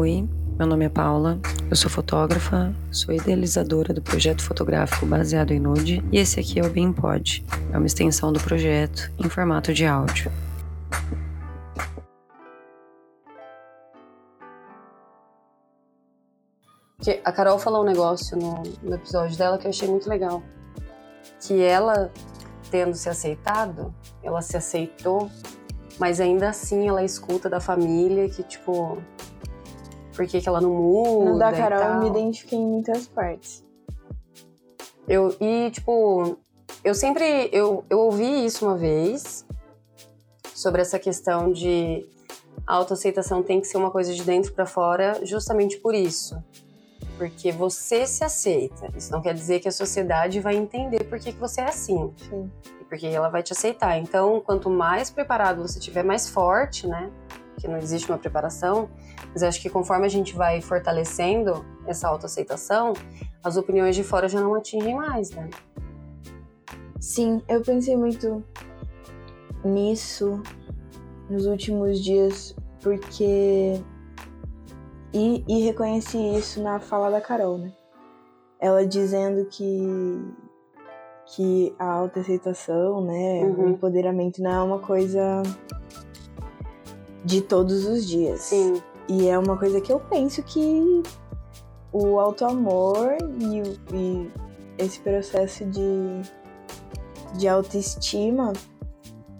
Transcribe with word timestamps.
Oi, 0.00 0.28
meu 0.56 0.64
nome 0.64 0.84
é 0.84 0.88
Paula, 0.88 1.40
eu 1.68 1.74
sou 1.74 1.90
fotógrafa, 1.90 2.72
sou 2.88 3.12
idealizadora 3.12 3.92
do 3.92 4.00
projeto 4.00 4.44
fotográfico 4.44 5.04
baseado 5.04 5.50
em 5.50 5.58
nude 5.58 6.04
e 6.12 6.18
esse 6.18 6.38
aqui 6.38 6.60
é 6.60 6.62
o 6.64 6.70
Bem 6.70 6.92
Pod, 6.92 7.44
é 7.72 7.76
uma 7.76 7.84
extensão 7.84 8.32
do 8.32 8.38
projeto 8.38 9.10
em 9.18 9.28
formato 9.28 9.74
de 9.74 9.84
áudio. 9.84 10.30
a 17.24 17.32
Carol 17.32 17.58
falou 17.58 17.82
um 17.82 17.86
negócio 17.86 18.38
no, 18.38 18.62
no 18.80 18.94
episódio 18.94 19.36
dela 19.36 19.58
que 19.58 19.66
eu 19.66 19.70
achei 19.70 19.88
muito 19.88 20.08
legal. 20.08 20.44
Que 21.44 21.60
ela, 21.60 22.12
tendo 22.70 22.94
se 22.94 23.08
aceitado, 23.08 23.92
ela 24.22 24.42
se 24.42 24.56
aceitou, 24.56 25.28
mas 25.98 26.20
ainda 26.20 26.50
assim 26.50 26.86
ela 26.86 27.02
escuta 27.02 27.50
da 27.50 27.58
família 27.58 28.28
que, 28.28 28.44
tipo, 28.44 29.02
por 30.18 30.26
que, 30.26 30.40
que 30.40 30.48
ela 30.48 30.60
não 30.60 30.70
muda. 30.70 31.30
No 31.30 31.38
da 31.38 31.52
Carol 31.52 31.80
eu 31.80 32.00
me 32.00 32.08
identifiquei 32.08 32.58
em 32.58 32.66
muitas 32.66 33.06
partes. 33.06 33.64
Eu, 35.06 35.34
e, 35.40 35.70
tipo, 35.70 36.36
eu 36.82 36.92
sempre. 36.92 37.48
Eu, 37.52 37.84
eu 37.88 38.00
ouvi 38.00 38.44
isso 38.44 38.66
uma 38.66 38.76
vez 38.76 39.46
sobre 40.52 40.82
essa 40.82 40.98
questão 40.98 41.52
de 41.52 42.04
a 42.66 42.74
autoaceitação 42.74 43.44
tem 43.44 43.60
que 43.60 43.68
ser 43.68 43.76
uma 43.76 43.92
coisa 43.92 44.12
de 44.12 44.24
dentro 44.24 44.52
para 44.52 44.66
fora, 44.66 45.24
justamente 45.24 45.78
por 45.78 45.94
isso. 45.94 46.36
Porque 47.16 47.52
você 47.52 48.04
se 48.04 48.24
aceita. 48.24 48.90
Isso 48.96 49.12
não 49.12 49.22
quer 49.22 49.34
dizer 49.34 49.60
que 49.60 49.68
a 49.68 49.72
sociedade 49.72 50.40
vai 50.40 50.56
entender 50.56 51.04
por 51.04 51.20
que, 51.20 51.32
que 51.32 51.38
você 51.38 51.60
é 51.60 51.68
assim. 51.68 52.12
Sim. 52.28 52.50
E 52.80 52.84
porque 52.84 53.06
ela 53.06 53.28
vai 53.28 53.42
te 53.42 53.52
aceitar. 53.52 53.96
Então, 53.98 54.40
quanto 54.40 54.68
mais 54.68 55.10
preparado 55.10 55.62
você 55.62 55.78
tiver, 55.78 56.02
mais 56.02 56.28
forte, 56.28 56.88
né? 56.88 57.08
Que 57.58 57.68
não 57.68 57.76
existe 57.76 58.10
uma 58.10 58.18
preparação, 58.18 58.88
mas 59.32 59.42
acho 59.42 59.60
que 59.60 59.68
conforme 59.68 60.06
a 60.06 60.08
gente 60.08 60.34
vai 60.34 60.60
fortalecendo 60.60 61.64
essa 61.86 62.08
autoaceitação, 62.08 62.92
as 63.42 63.56
opiniões 63.56 63.96
de 63.96 64.04
fora 64.04 64.28
já 64.28 64.40
não 64.40 64.54
atingem 64.54 64.94
mais, 64.94 65.30
né? 65.30 65.50
Sim, 67.00 67.42
eu 67.48 67.60
pensei 67.62 67.96
muito 67.96 68.44
nisso 69.64 70.42
nos 71.28 71.46
últimos 71.46 72.02
dias, 72.02 72.54
porque. 72.82 73.80
E, 75.12 75.42
e 75.48 75.64
reconheci 75.64 76.18
isso 76.36 76.62
na 76.62 76.78
fala 76.78 77.10
da 77.10 77.20
Carol, 77.20 77.58
né? 77.58 77.72
Ela 78.60 78.86
dizendo 78.86 79.46
que 79.46 80.36
que 81.34 81.74
a 81.78 81.84
autoaceitação, 81.84 83.02
né, 83.02 83.44
uhum. 83.44 83.66
o 83.66 83.68
empoderamento 83.70 84.42
não 84.42 84.50
é 84.50 84.62
uma 84.62 84.78
coisa 84.78 85.42
de 87.24 87.40
todos 87.40 87.86
os 87.86 88.06
dias. 88.06 88.40
Sim. 88.42 88.82
E 89.08 89.28
é 89.28 89.38
uma 89.38 89.56
coisa 89.56 89.80
que 89.80 89.92
eu 89.92 90.00
penso 90.00 90.42
que 90.42 91.02
o 91.92 92.18
auto-amor 92.18 93.16
e, 93.40 93.96
e, 93.96 94.30
esse 94.76 95.00
processo 95.00 95.64
de, 95.64 96.20
de 97.36 97.48
autoestima 97.48 98.52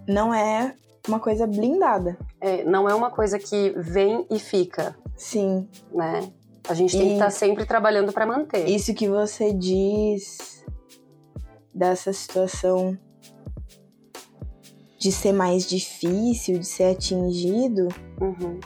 não 0.06 0.32
é 0.32 0.74
uma 1.06 1.20
coisa 1.20 1.46
blindada. 1.46 2.18
É, 2.40 2.64
não 2.64 2.88
é 2.88 2.94
uma 2.94 3.10
coisa 3.10 3.38
que 3.38 3.74
vem 3.76 4.26
e 4.30 4.38
fica. 4.38 4.96
Sim. 5.16 5.68
Né? 5.92 6.32
A 6.68 6.74
gente 6.74 6.92
tem 6.92 7.02
e 7.02 7.08
que 7.08 7.12
estar 7.14 7.26
tá 7.26 7.30
sempre 7.30 7.64
trabalhando 7.64 8.12
para 8.12 8.26
manter. 8.26 8.68
Isso 8.68 8.94
que 8.94 9.08
você 9.08 9.52
diz 9.52 10.64
dessa 11.74 12.12
situação 12.12 12.98
de 14.98 15.12
ser 15.12 15.32
mais 15.32 15.68
difícil, 15.68 16.58
de 16.58 16.66
ser 16.66 16.92
atingido, 16.92 17.88
uhum 18.20 18.58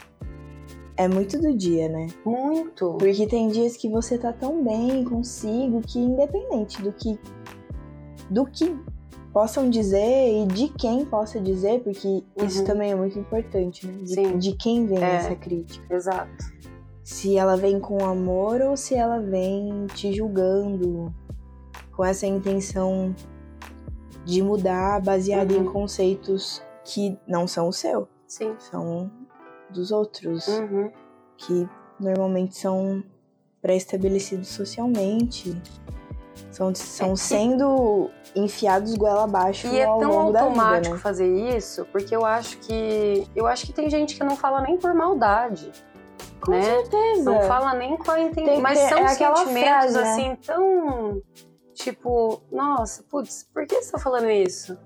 é 0.96 1.08
muito 1.08 1.38
do 1.40 1.56
dia, 1.56 1.88
né? 1.88 2.08
Muito. 2.24 2.96
Porque 2.98 3.26
tem 3.26 3.48
dias 3.48 3.76
que 3.76 3.88
você 3.88 4.18
tá 4.18 4.32
tão 4.32 4.62
bem 4.62 5.04
consigo 5.04 5.80
que 5.80 5.98
independente 5.98 6.80
do 6.82 6.92
que 6.92 7.18
do 8.30 8.46
que 8.46 8.76
possam 9.32 9.68
dizer 9.68 10.42
e 10.42 10.46
de 10.46 10.68
quem 10.68 11.04
possa 11.04 11.40
dizer, 11.40 11.80
porque 11.82 12.06
uhum. 12.06 12.46
isso 12.46 12.64
também 12.64 12.92
é 12.92 12.94
muito 12.94 13.18
importante, 13.18 13.86
né? 13.86 13.98
De, 14.02 14.14
Sim. 14.14 14.38
de 14.38 14.52
quem 14.56 14.86
vem 14.86 15.02
é, 15.02 15.16
essa 15.16 15.34
crítica. 15.34 15.94
Exato. 15.94 16.52
Se 17.02 17.36
ela 17.36 17.56
vem 17.56 17.80
com 17.80 18.04
amor 18.04 18.60
ou 18.60 18.76
se 18.76 18.94
ela 18.94 19.18
vem 19.18 19.86
te 19.94 20.12
julgando 20.12 21.12
com 21.96 22.04
essa 22.04 22.26
intenção 22.26 23.14
de 24.24 24.42
mudar 24.42 25.00
baseada 25.00 25.54
uhum. 25.54 25.62
em 25.62 25.64
conceitos 25.64 26.62
que 26.84 27.18
não 27.26 27.46
são 27.46 27.68
o 27.68 27.72
seu. 27.72 28.08
Sim. 28.26 28.54
São 28.58 29.10
dos 29.70 29.90
outros, 29.90 30.46
uhum. 30.48 30.90
que 31.36 31.68
normalmente 31.98 32.56
são 32.56 33.02
pré-estabelecidos 33.60 34.48
socialmente. 34.48 35.60
São, 36.50 36.74
são 36.74 37.12
é, 37.12 37.16
sendo 37.16 38.10
enfiados 38.34 38.94
goela 38.94 39.24
abaixo 39.24 39.66
e 39.68 39.78
é 39.78 39.84
ao 39.84 39.98
tão 39.98 40.10
longo 40.10 40.36
automático 40.36 40.72
da 40.72 40.78
vida, 40.78 40.90
né? 40.90 40.98
fazer 40.98 41.56
isso, 41.56 41.86
porque 41.92 42.14
eu 42.14 42.24
acho 42.24 42.58
que 42.58 43.26
eu 43.34 43.46
acho 43.46 43.66
que 43.66 43.72
tem 43.72 43.88
gente 43.88 44.16
que 44.16 44.24
não 44.24 44.36
fala 44.36 44.60
nem 44.62 44.76
por 44.76 44.94
maldade. 44.94 45.70
Com 46.40 46.52
né? 46.52 46.62
certeza. 46.62 47.30
Não 47.30 47.42
fala 47.42 47.74
nem 47.74 47.96
com 47.96 48.10
a 48.10 48.20
intenção. 48.20 48.60
Mas 48.60 48.78
são 48.78 48.98
é 48.98 49.08
sentimentos 49.08 49.52
frase, 49.52 49.98
né? 49.98 50.02
assim 50.02 50.36
tão. 50.36 51.22
Tipo, 51.74 52.42
nossa, 52.50 53.02
putz, 53.04 53.48
por 53.52 53.66
que 53.66 53.82
você 53.82 53.92
tá 53.92 53.98
falando 53.98 54.30
isso? 54.30 54.76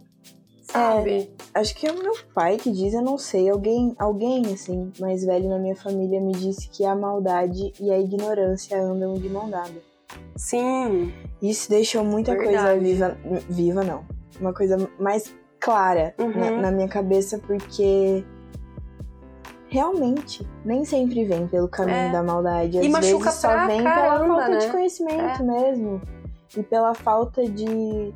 sabe? 0.71 1.31
É, 1.55 1.61
acho 1.61 1.75
que 1.75 1.87
é 1.87 1.93
o 1.93 2.03
meu 2.03 2.15
pai 2.35 2.57
que 2.57 2.71
diz, 2.71 2.93
eu 2.93 3.03
não 3.03 3.17
sei. 3.17 3.49
Alguém, 3.49 3.95
alguém 3.99 4.43
assim, 4.53 4.93
mais 5.01 5.25
velho 5.25 5.49
na 5.49 5.59
minha 5.59 5.77
família 5.77 6.21
me 6.21 6.33
disse 6.33 6.69
que 6.69 6.85
a 6.85 6.95
maldade 6.95 7.73
e 7.81 7.91
a 7.91 7.99
ignorância 7.99 8.81
andam 8.81 9.15
de 9.15 9.29
mão 9.29 9.49
dada. 9.49 9.75
Sim. 10.37 11.13
Isso 11.41 11.69
deixou 11.71 12.05
muita 12.05 12.33
Verdade. 12.33 12.81
coisa 12.81 13.15
viva. 13.15 13.17
Viva, 13.49 13.85
não. 13.85 14.05
Uma 14.41 14.53
coisa 14.53 14.77
mais 14.99 15.35
clara 15.59 16.15
uhum. 16.19 16.39
na, 16.39 16.51
na 16.51 16.71
minha 16.71 16.89
cabeça, 16.89 17.39
porque 17.39 18.25
realmente 19.69 20.47
nem 20.65 20.85
sempre 20.85 21.25
vem 21.25 21.47
pelo 21.49 21.69
caminho 21.69 21.97
é. 21.97 22.13
da 22.13 22.23
maldade. 22.23 22.79
Às 22.79 22.85
e 22.85 22.89
vezes 22.89 23.35
só 23.35 23.67
vem 23.67 23.83
caramba, 23.83 24.25
pela 24.25 24.27
falta 24.29 24.49
né? 24.49 24.59
de 24.59 24.69
conhecimento 24.69 25.43
é. 25.43 25.43
mesmo. 25.43 26.01
E 26.57 26.63
pela 26.63 26.95
falta 26.95 27.45
de 27.49 28.13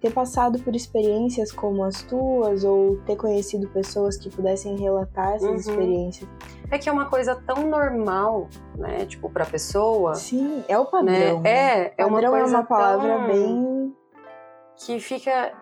ter 0.00 0.10
passado 0.12 0.58
por 0.60 0.74
experiências 0.74 1.52
como 1.52 1.84
as 1.84 2.02
tuas 2.02 2.64
ou 2.64 2.96
ter 3.02 3.16
conhecido 3.16 3.68
pessoas 3.68 4.16
que 4.16 4.30
pudessem 4.30 4.76
relatar 4.78 5.34
essas 5.34 5.48
uhum. 5.48 5.56
experiências. 5.56 6.28
É 6.70 6.78
que 6.78 6.88
é 6.88 6.92
uma 6.92 7.06
coisa 7.06 7.34
tão 7.34 7.68
normal, 7.68 8.48
né? 8.76 9.04
Tipo, 9.04 9.28
pra 9.28 9.44
pessoa. 9.44 10.14
Sim, 10.14 10.64
é 10.68 10.78
o 10.78 10.86
padrão. 10.86 11.40
Né? 11.40 11.50
É, 11.50 11.94
é 11.98 12.04
padrão 12.04 12.08
uma 12.08 12.20
é 12.20 12.40
coisa 12.40 12.56
uma 12.56 12.64
palavra 12.64 13.18
tão... 13.18 13.26
bem. 13.26 13.96
que 14.76 14.98
fica. 15.00 15.52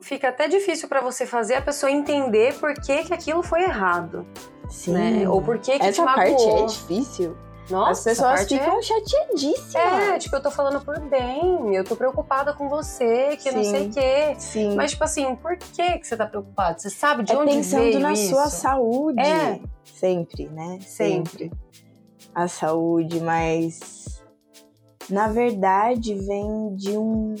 Fica 0.00 0.28
até 0.28 0.46
difícil 0.46 0.88
para 0.88 1.00
você 1.00 1.26
fazer 1.26 1.56
a 1.56 1.60
pessoa 1.60 1.90
entender 1.90 2.54
por 2.60 2.72
que, 2.72 3.02
que 3.02 3.12
aquilo 3.12 3.42
foi 3.42 3.64
errado. 3.64 4.24
Sim. 4.68 4.92
Né? 4.92 5.28
Ou 5.28 5.42
por 5.42 5.58
que, 5.58 5.76
que 5.76 5.84
Essa 5.86 6.02
te 6.02 6.04
magoou. 6.04 6.36
parte 6.36 6.48
é 6.48 6.66
difícil. 6.66 7.36
Nossa, 7.70 7.90
As 7.90 8.04
pessoas 8.04 8.48
ficam 8.48 8.78
é... 8.78 8.82
chateadíssimas. 8.82 9.74
É, 9.74 10.18
tipo, 10.18 10.36
eu 10.36 10.42
tô 10.42 10.50
falando 10.50 10.80
por 10.80 10.98
bem, 11.00 11.74
eu 11.74 11.84
tô 11.84 11.94
preocupada 11.94 12.52
com 12.54 12.68
você, 12.68 13.36
que 13.36 13.50
sim, 13.50 13.56
não 13.56 13.64
sei 13.64 13.86
o 13.86 13.90
quê. 13.90 14.34
Sim. 14.38 14.74
Mas, 14.74 14.92
tipo 14.92 15.04
assim, 15.04 15.36
por 15.36 15.56
que, 15.56 15.98
que 15.98 16.06
você 16.06 16.16
tá 16.16 16.26
preocupado? 16.26 16.80
Você 16.80 16.90
sabe 16.90 17.24
de 17.24 17.32
é 17.32 17.36
onde 17.36 17.52
pensando 17.52 17.82
veio 17.82 18.00
na 18.00 18.12
isso? 18.12 18.30
sua 18.30 18.46
saúde. 18.46 19.20
É. 19.20 19.60
Sempre, 19.84 20.48
né? 20.48 20.78
Sempre. 20.80 21.52
A 22.34 22.48
saúde, 22.48 23.20
mas 23.20 24.22
na 25.10 25.28
verdade 25.28 26.14
vem 26.14 26.74
de 26.76 26.96
um 26.96 27.34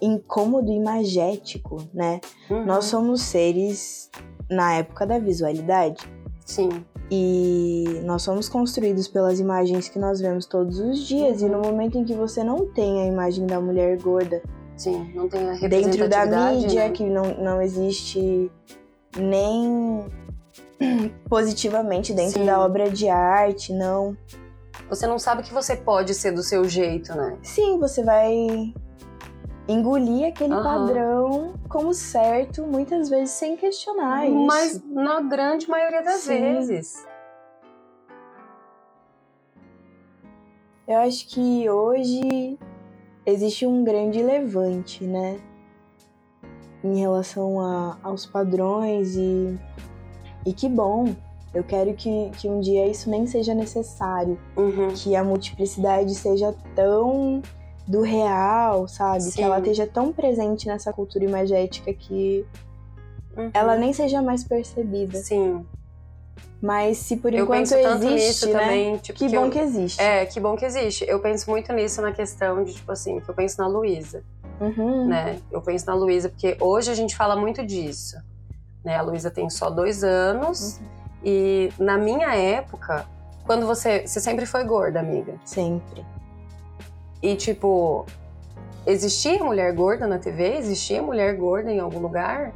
incômodo 0.00 0.70
imagético, 0.70 1.78
né? 1.92 2.20
Uhum. 2.48 2.64
Nós 2.64 2.86
somos 2.86 3.22
seres 3.22 4.10
na 4.48 4.74
época 4.74 5.06
da 5.06 5.18
visualidade. 5.18 6.08
Sim. 6.46 6.84
E 7.10 8.02
nós 8.04 8.22
somos 8.22 8.48
construídos 8.48 9.08
pelas 9.08 9.40
imagens 9.40 9.88
que 9.88 9.98
nós 9.98 10.20
vemos 10.20 10.46
todos 10.46 10.78
os 10.78 11.00
dias. 11.00 11.42
Uhum. 11.42 11.48
E 11.48 11.50
no 11.50 11.58
momento 11.60 11.98
em 11.98 12.04
que 12.04 12.14
você 12.14 12.44
não 12.44 12.66
tem 12.66 13.02
a 13.02 13.06
imagem 13.06 13.46
da 13.46 13.60
mulher 13.60 13.98
gorda 13.98 14.40
Sim, 14.76 15.12
não 15.14 15.28
tem 15.28 15.50
a 15.50 15.68
dentro 15.68 16.08
da 16.08 16.24
mídia, 16.24 16.88
né? 16.88 16.90
que 16.90 17.04
não, 17.04 17.34
não 17.34 17.60
existe 17.60 18.50
nem 19.18 20.06
positivamente 21.28 22.14
dentro 22.14 22.40
Sim. 22.40 22.46
da 22.46 22.60
obra 22.60 22.90
de 22.90 23.08
arte, 23.08 23.72
não. 23.72 24.16
Você 24.88 25.06
não 25.06 25.18
sabe 25.18 25.42
que 25.42 25.52
você 25.52 25.76
pode 25.76 26.14
ser 26.14 26.32
do 26.32 26.42
seu 26.42 26.64
jeito, 26.64 27.14
né? 27.14 27.36
Sim, 27.42 27.78
você 27.78 28.02
vai 28.02 28.72
engolir 29.70 30.26
aquele 30.28 30.54
Aham. 30.54 30.62
padrão 30.62 31.54
como 31.68 31.94
certo, 31.94 32.66
muitas 32.66 33.08
vezes 33.08 33.30
sem 33.30 33.56
questionar 33.56 34.28
Mas 34.28 34.74
isso. 34.74 34.82
na 34.88 35.20
grande 35.20 35.68
maioria 35.68 36.02
das 36.02 36.20
Sim. 36.22 36.40
vezes. 36.40 37.06
Eu 40.86 40.98
acho 40.98 41.28
que 41.28 41.70
hoje 41.70 42.58
existe 43.24 43.64
um 43.64 43.84
grande 43.84 44.20
levante, 44.22 45.04
né? 45.04 45.38
Em 46.82 46.98
relação 46.98 47.60
a, 47.60 47.96
aos 48.02 48.26
padrões 48.26 49.14
e, 49.14 49.56
e 50.44 50.52
que 50.52 50.68
bom 50.68 51.14
Eu 51.52 51.62
quero 51.64 51.94
que, 51.94 52.30
que 52.40 52.48
um 52.48 52.60
dia 52.60 52.86
isso 52.88 53.10
nem 53.10 53.26
seja 53.26 53.54
necessário, 53.54 54.38
Uhum. 54.56 54.88
que 54.94 55.14
a 55.16 55.22
multiplicidade 55.24 56.14
seja 56.14 56.54
tão 56.76 57.42
do 57.90 58.02
real, 58.02 58.86
sabe? 58.86 59.22
Sim. 59.24 59.32
Que 59.32 59.42
ela 59.42 59.58
esteja 59.58 59.86
tão 59.86 60.12
presente 60.12 60.66
nessa 60.66 60.92
cultura 60.92 61.24
imagética 61.24 61.92
que 61.92 62.46
Uhum. 63.36 63.50
ela 63.52 63.76
nem 63.76 63.92
seja 63.92 64.22
mais 64.22 64.44
percebida. 64.44 65.18
Sim. 65.18 65.66
Mas 66.62 66.98
se 66.98 67.16
por 67.16 67.32
Eu 67.32 67.44
enquanto 67.44 67.70
penso 67.70 67.82
tanto 67.82 68.04
existe, 68.06 68.26
nisso 68.26 68.46
né? 68.52 68.60
também. 68.60 68.96
Tipo, 68.98 69.18
Que 69.18 69.26
que 69.28 69.34
bom 69.34 69.46
eu- 69.46 69.50
que 69.50 69.58
existe. 69.58 70.00
É, 70.00 70.26
que 70.26 70.38
bom 70.38 70.56
que 70.56 70.64
existe. 70.64 71.04
Eu 71.08 71.18
penso 71.20 71.50
muito 71.50 71.72
nisso 71.72 72.00
na 72.02 72.12
questão 72.12 72.62
de, 72.62 72.74
tipo 72.74 72.92
assim, 72.92 73.18
que 73.18 73.28
eu 73.28 73.34
penso 73.34 73.60
na 73.60 73.66
Luísa, 73.66 74.22
Uhum. 74.60 75.06
né? 75.06 75.38
Eu 75.50 75.60
penso 75.62 75.86
na 75.86 75.94
Luísa, 75.94 76.28
porque 76.28 76.56
hoje 76.60 76.90
a 76.90 76.94
gente 76.94 77.16
fala 77.16 77.34
muito 77.34 77.64
disso. 77.64 78.16
Né? 78.84 78.96
A 78.96 79.02
Luísa 79.02 79.30
tem 79.30 79.48
só 79.50 79.68
dois 79.70 80.04
anos. 80.04 80.76
Uhum. 80.78 80.86
E 81.24 81.72
na 81.78 81.96
minha 81.98 82.34
época, 82.34 83.06
quando 83.46 83.66
você. 83.66 84.06
Você 84.06 84.20
sempre 84.20 84.44
foi 84.46 84.62
gorda, 84.64 85.00
amiga. 85.00 85.34
Sempre. 85.44 86.04
E, 87.22 87.36
tipo, 87.36 88.06
existia 88.86 89.42
mulher 89.44 89.72
gorda 89.74 90.06
na 90.06 90.18
TV? 90.18 90.56
Existia 90.56 91.02
mulher 91.02 91.36
gorda 91.36 91.70
em 91.70 91.78
algum 91.80 91.98
lugar? 91.98 92.52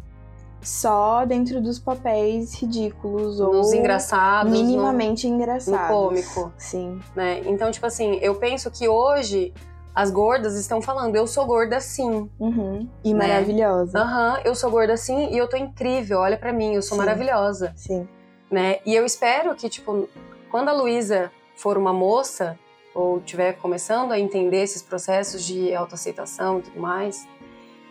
Só 0.63 1.27
dentro 1.27 1.61
dos 1.61 1.79
papéis 1.79 2.55
ridículos 2.55 3.39
ou 3.39 3.53
Nos 3.53 3.73
engraçados? 3.75 4.51
no- 4.51 4.59
minimamente 4.59 5.29
engraçados. 5.29 5.89
cômico. 5.89 6.53
Sim. 6.57 6.99
né? 7.15 7.43
Então, 7.45 7.71
tipo 7.71 7.85
assim, 7.87 8.19
eu 8.23 8.35
penso 8.37 8.71
que 8.71 8.89
hoje 8.89 9.53
as 9.95 10.11
gordas 10.11 10.57
estão 10.57 10.81
falando, 10.81 11.15
eu 11.17 11.27
sou 11.27 11.45
gorda 11.45 11.79
sim. 11.81 12.31
Uhum. 12.41 12.89
E 13.05 13.13
Né? 13.13 13.19
maravilhosa. 13.29 13.99
Aham, 14.01 14.41
eu 14.45 14.55
sou 14.55 14.71
gorda 14.71 14.97
sim 14.97 15.29
e 15.31 15.37
eu 15.37 15.47
tô 15.47 15.57
incrível, 15.59 16.21
olha 16.21 16.37
pra 16.39 16.53
mim, 16.53 16.73
eu 16.75 16.83
sou 16.83 16.97
Sim. 16.97 17.05
maravilhosa, 17.05 17.73
Sim. 17.77 18.09
né? 18.51 18.79
E 18.87 18.95
eu 18.95 19.05
espero 19.05 19.55
que, 19.55 19.69
tipo, 19.69 20.09
quando 20.51 20.71
a 20.71 20.73
Luísa 20.73 21.31
for 21.57 21.77
uma 21.77 21.93
moça 21.93 22.59
ou 22.95 23.21
tiver 23.21 23.55
começando 23.55 24.13
a 24.13 24.19
entender 24.19 24.63
esses 24.63 24.81
processos 24.81 25.45
de 25.45 25.75
autoaceitação 25.75 26.61
e 26.61 26.63
tudo 26.63 26.81
mais, 26.81 27.27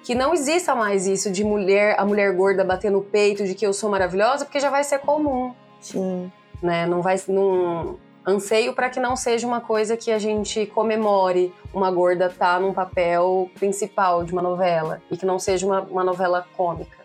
que 0.04 0.16
não 0.16 0.34
exista 0.34 0.76
mais 0.76 1.08
isso 1.08 1.32
de 1.32 1.44
mulher, 1.44 1.96
a 2.00 2.06
mulher 2.06 2.34
gorda 2.36 2.64
bater 2.64 2.92
no 2.92 3.02
peito 3.02 3.46
de 3.46 3.54
que 3.56 3.66
eu 3.66 3.74
sou 3.74 3.90
maravilhosa, 3.90 4.46
porque 4.46 4.60
já 4.60 4.70
vai 4.70 4.84
ser 4.84 5.00
comum 5.00 5.54
Sim. 5.80 6.32
né? 6.62 6.86
Não 6.86 7.02
vai 7.02 7.16
não 7.28 7.98
anseio 8.26 8.74
para 8.74 8.90
que 8.90 9.00
não 9.00 9.16
seja 9.16 9.46
uma 9.46 9.60
coisa 9.60 9.98
que 9.98 10.12
a 10.12 10.18
gente 10.18 10.66
comemore 10.68 11.54
uma 11.74 11.92
gorda 11.92 12.30
tá 12.30 12.60
num 12.60 12.74
papel 12.74 13.50
principal 13.56 14.24
de 14.24 14.32
uma 14.32 14.42
novela 14.42 15.02
e 15.12 15.18
que 15.18 15.26
não 15.26 15.38
seja 15.38 15.66
uma, 15.66 15.82
uma 15.82 16.04
novela 16.04 16.46
cômica, 16.56 16.98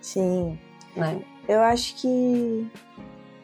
Sim. 0.00 0.58
né? 0.96 1.20
Eu 1.48 1.60
acho 1.60 1.96
que, 1.96 2.70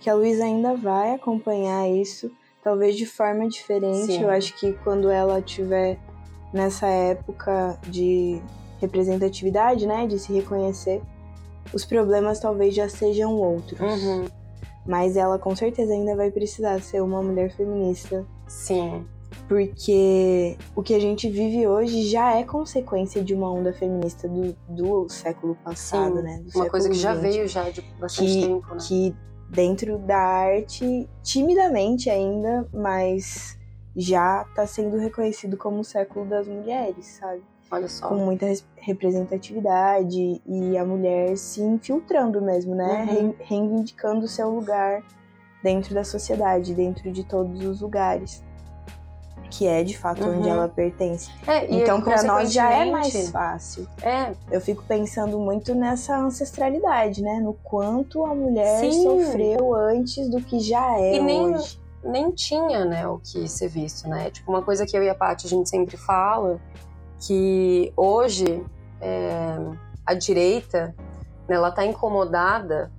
que 0.01 0.09
a 0.09 0.15
Luísa 0.15 0.45
ainda 0.45 0.75
vai 0.75 1.15
acompanhar 1.15 1.89
isso, 1.89 2.31
talvez 2.63 2.97
de 2.97 3.07
forma 3.07 3.49
diferente. 3.49 4.07
Sim. 4.13 4.23
Eu 4.23 4.31
acho 4.31 4.55
que 4.59 4.73
quando 4.85 5.11
ela 5.11 5.41
tiver 5.43 5.99
nessa 6.53 6.87
época 6.87 7.79
de 7.89 8.41
representatividade, 8.81 9.87
né, 9.87 10.07
de 10.07 10.19
se 10.19 10.33
reconhecer, 10.33 11.03
os 11.73 11.85
problemas 11.85 12.41
talvez 12.41 12.75
já 12.75 12.89
sejam 12.89 13.35
outros. 13.35 13.79
Uhum. 13.81 14.27
Mas 14.87 15.17
ela 15.17 15.39
com 15.39 15.55
certeza 15.55 15.93
ainda 15.93 16.17
vai 16.17 16.31
precisar 16.31 16.81
ser 16.81 17.03
uma 17.03 17.23
mulher 17.23 17.55
feminista, 17.55 18.25
Sim, 18.47 19.05
porque 19.47 20.57
o 20.75 20.83
que 20.83 20.95
a 20.95 20.99
gente 21.01 21.29
vive 21.29 21.67
hoje 21.67 22.05
já 22.09 22.39
é 22.39 22.43
consequência 22.45 23.23
de 23.23 23.35
uma 23.35 23.53
onda 23.53 23.73
feminista 23.73 24.27
do, 24.27 24.57
do 24.69 25.09
século 25.11 25.55
passado, 25.63 26.17
Sim. 26.17 26.23
né? 26.23 26.43
do 26.43 26.59
uma 26.59 26.71
coisa 26.71 26.89
que 26.89 26.97
já 26.97 27.13
veio 27.15 27.47
já 27.47 27.69
de 27.69 27.83
bastante 28.01 28.33
Que- 28.33 28.41
tempo, 28.47 28.75
né? 28.75 28.79
que 28.81 29.15
dentro 29.49 29.99
da 29.99 30.19
arte, 30.19 31.09
timidamente 31.23 32.11
ainda, 32.11 32.69
mas 32.73 33.59
já 33.97 34.43
está 34.49 34.67
sendo 34.67 34.97
reconhecido 34.99 35.57
como 35.57 35.81
o 35.81 35.85
século 35.85 36.27
das 36.27 36.47
mulheres, 36.47 37.07
sabe? 37.19 37.43
Olha 37.71 37.89
só. 37.89 38.09
Com 38.09 38.17
muita 38.17 38.47
res- 38.47 38.67
representatividade 38.77 40.41
e 40.47 40.77
a 40.79 40.85
mulher 40.85 41.37
se 41.37 41.61
infiltrando 41.63 42.41
mesmo, 42.41 42.75
né? 42.75 43.05
Uhum. 43.05 43.05
Re- 43.07 43.37
reivindicando 43.45 44.25
o 44.25 44.29
seu 44.29 44.51
lugar 44.51 45.03
dentro 45.63 45.95
da 45.95 46.05
sociedade, 46.05 46.75
dentro 46.75 47.11
de 47.13 47.25
todos 47.25 47.65
os 47.65 47.81
lugares. 47.81 48.43
Que 49.51 49.67
é 49.67 49.83
de 49.83 49.97
fato 49.97 50.23
Uhum. 50.25 50.39
onde 50.39 50.49
ela 50.49 50.69
pertence. 50.69 51.31
É, 51.47 51.65
Então, 51.75 52.01
para 52.03 52.23
nós 52.23 52.53
já 52.53 52.71
é 52.71 52.85
mais 52.91 53.07
consequentemente, 53.07 53.33
fácil. 53.33 53.89
É, 54.03 54.33
Eu 54.51 54.61
fico 54.61 54.83
pensando 54.87 55.39
muito 55.39 55.75
nessa 55.75 56.17
ancestralidade, 56.19 57.23
né? 57.23 57.41
No 57.41 57.55
quanto 57.55 58.25
a 58.27 58.35
mulher 58.35 58.81
Sim. 58.81 59.03
sofreu 59.03 59.75
antes 59.75 60.29
do 60.29 60.41
que 60.43 60.61
já 60.61 60.99
é 61.01 61.17
E 61.17 61.21
nem- 61.21 61.55
hoje. 61.55 61.81
nem 62.05 62.31
tinha, 62.31 62.85
né, 62.85 63.07
o 63.09 63.19
que 63.19 63.49
ser 63.49 63.69
visto, 63.69 64.09
né? 64.09 64.31
Tipo, 64.31 64.51
uma 64.51 64.63
coisa 64.63 64.85
que 64.87 64.97
eu 64.97 65.03
e 65.03 65.09
a 65.09 65.15
Paty 65.15 65.47
a 65.47 65.51
gente 65.51 65.69
sempre 65.69 65.97
fala, 65.97 66.61
que 67.21 67.93
hoje 67.97 68.63
é, 69.01 69.57
a 70.05 70.13
direita, 70.15 70.95
né, 71.49 71.57
ela 71.57 71.71
tá 71.71 71.85
incomodada, 71.87 72.91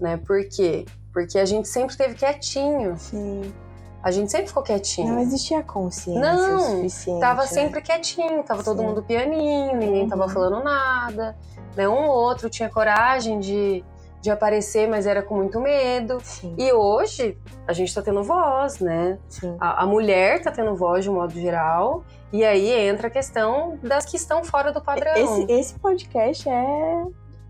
né? 0.00 0.16
Por 0.16 0.42
quê? 0.48 0.84
Porque 1.12 1.38
a 1.38 1.44
gente 1.44 1.68
sempre 1.68 1.96
teve 1.96 2.14
quietinho. 2.14 2.96
Sim. 2.98 3.52
A 4.04 4.10
gente 4.10 4.30
sempre 4.30 4.48
ficou 4.48 4.62
quietinho. 4.62 5.14
Não 5.14 5.18
existia 5.20 5.62
consciência 5.62 6.20
Não, 6.20 6.60
suficiente. 6.60 7.20
Tava 7.20 7.40
né? 7.42 7.46
sempre 7.48 7.80
quietinho, 7.80 8.42
tava 8.44 8.62
todo 8.62 8.78
Sim. 8.80 8.86
mundo 8.86 9.02
pianinho, 9.02 9.74
ninguém 9.76 10.06
tava 10.06 10.24
Uhum. 10.24 10.28
falando 10.28 10.62
nada, 10.62 11.34
né? 11.74 11.88
Um 11.88 12.04
ou 12.06 12.10
outro 12.10 12.50
tinha 12.50 12.68
coragem 12.68 13.40
de, 13.40 13.82
de 14.20 14.30
aparecer, 14.30 14.86
mas 14.86 15.06
era 15.06 15.22
com 15.22 15.34
muito 15.36 15.58
medo. 15.58 16.18
Sim, 16.22 16.54
E 16.58 16.70
hoje 16.70 17.38
a 17.66 17.72
gente 17.72 17.94
tá 17.94 18.02
tendo 18.02 18.22
voz, 18.22 18.78
né? 18.78 19.18
A, 19.58 19.84
a 19.84 19.86
mulher 19.86 20.42
tá 20.42 20.52
tendo 20.52 20.76
voz 20.76 21.02
de 21.04 21.10
um 21.10 21.14
modo 21.14 21.32
geral, 21.32 22.04
e 22.30 22.44
aí 22.44 22.70
entra 22.72 23.06
a 23.06 23.10
questão 23.10 23.78
das 23.82 24.04
que 24.04 24.16
estão 24.18 24.44
fora 24.44 24.70
do 24.70 24.82
padrão. 24.82 25.14
Esse, 25.14 25.50
esse 25.50 25.74
podcast 25.78 26.46
é 26.46 27.04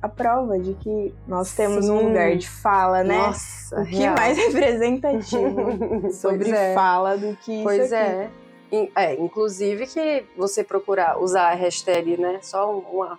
a 0.04 0.08
prova 0.08 0.58
de 0.58 0.74
que 0.74 1.14
nós 1.26 1.54
temos 1.54 1.88
um 1.88 1.98
Sim. 1.98 2.04
lugar 2.08 2.36
de 2.36 2.46
fala, 2.46 3.02
né? 3.02 3.16
Nossa, 3.16 3.80
o 3.80 3.86
que 3.86 3.96
real. 3.96 4.14
mais 4.14 4.36
representativo 4.52 6.12
sobre 6.12 6.50
é. 6.50 6.74
fala 6.74 7.16
do 7.16 7.34
que 7.36 7.62
Pois 7.62 7.86
isso 7.86 7.94
aqui. 7.94 8.30
é. 8.70 8.88
É. 8.94 9.14
Inclusive 9.14 9.86
que 9.86 10.26
você 10.36 10.62
procurar 10.62 11.18
usar 11.18 11.52
a 11.52 11.54
hashtag, 11.54 12.20
né? 12.20 12.38
Só 12.42 12.70
um, 12.70 12.80
uma, 12.80 13.18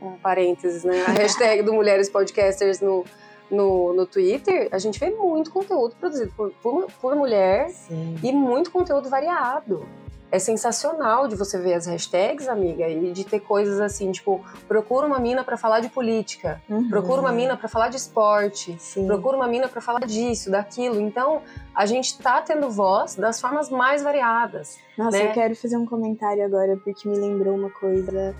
um 0.00 0.12
parênteses, 0.12 0.84
né? 0.84 1.04
A 1.06 1.10
hashtag 1.20 1.62
do 1.62 1.74
Mulheres 1.74 2.08
Podcasters 2.08 2.80
no, 2.80 3.04
no, 3.50 3.92
no 3.92 4.06
Twitter, 4.06 4.68
a 4.72 4.78
gente 4.78 4.98
vê 4.98 5.10
muito 5.10 5.50
conteúdo 5.50 5.94
produzido 6.00 6.32
por, 6.34 6.50
por, 6.62 6.86
por 6.98 7.14
mulher 7.14 7.68
Sim. 7.68 8.16
e 8.22 8.32
muito 8.32 8.70
conteúdo 8.70 9.10
variado. 9.10 9.84
É 10.32 10.38
sensacional 10.38 11.28
de 11.28 11.36
você 11.36 11.58
ver 11.60 11.74
as 11.74 11.86
hashtags, 11.86 12.48
amiga, 12.48 12.88
e 12.88 13.12
de 13.12 13.22
ter 13.22 13.38
coisas 13.38 13.78
assim, 13.78 14.10
tipo, 14.10 14.40
procura 14.66 15.06
uma 15.06 15.18
mina 15.18 15.44
pra 15.44 15.58
falar 15.58 15.80
de 15.80 15.90
política, 15.90 16.58
Uhum. 16.70 16.88
procura 16.88 17.20
uma 17.20 17.30
mina 17.30 17.54
pra 17.54 17.68
falar 17.68 17.90
de 17.90 17.98
esporte, 17.98 18.74
Sim. 18.80 19.06
procura 19.06 19.36
uma 19.36 19.46
mina 19.46 19.68
pra 19.68 19.82
falar 19.82 20.06
disso, 20.06 20.50
daquilo. 20.50 20.98
Então, 20.98 21.42
a 21.74 21.84
gente 21.84 22.16
tá 22.18 22.40
tendo 22.40 22.70
voz 22.70 23.14
das 23.14 23.42
formas 23.42 23.68
mais 23.68 24.02
variadas. 24.02 24.78
Nossa, 24.96 25.18
né? 25.18 25.28
eu 25.28 25.32
quero 25.34 25.54
fazer 25.54 25.76
um 25.76 25.84
comentário 25.84 26.42
agora 26.42 26.78
porque 26.82 27.06
me 27.06 27.18
lembrou 27.18 27.54
uma 27.54 27.68
coisa 27.70 28.34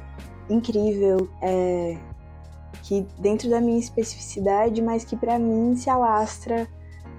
incrível, 0.48 1.28
é, 1.42 1.98
que 2.84 3.06
dentro 3.18 3.50
da 3.50 3.60
minha 3.60 3.78
especificidade, 3.78 4.80
mas 4.80 5.04
que 5.04 5.14
pra 5.14 5.38
mim 5.38 5.76
se 5.76 5.90
alastra 5.90 6.66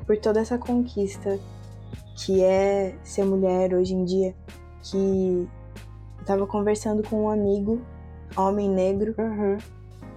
por 0.07 0.17
toda 0.17 0.39
essa 0.39 0.57
conquista 0.57 1.39
que 2.15 2.43
é 2.43 2.95
ser 3.03 3.23
mulher 3.25 3.73
hoje 3.73 3.93
em 3.93 4.03
dia, 4.03 4.35
que 4.83 5.47
eu 6.19 6.25
tava 6.25 6.45
conversando 6.45 7.01
com 7.07 7.23
um 7.25 7.29
amigo, 7.29 7.81
homem 8.37 8.69
negro, 8.69 9.15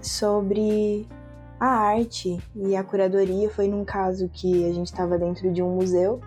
sobre 0.00 1.06
a 1.58 1.66
arte 1.68 2.38
e 2.54 2.76
a 2.76 2.85
curadoria. 2.85 3.49
Foi 3.50 3.66
num 3.68 3.85
caso 3.85 4.28
que 4.28 4.68
a 4.68 4.73
gente 4.73 4.87
estava 4.87 5.18
dentro 5.18 5.50
de 5.52 5.62
um 5.62 5.75
museu, 5.75 6.20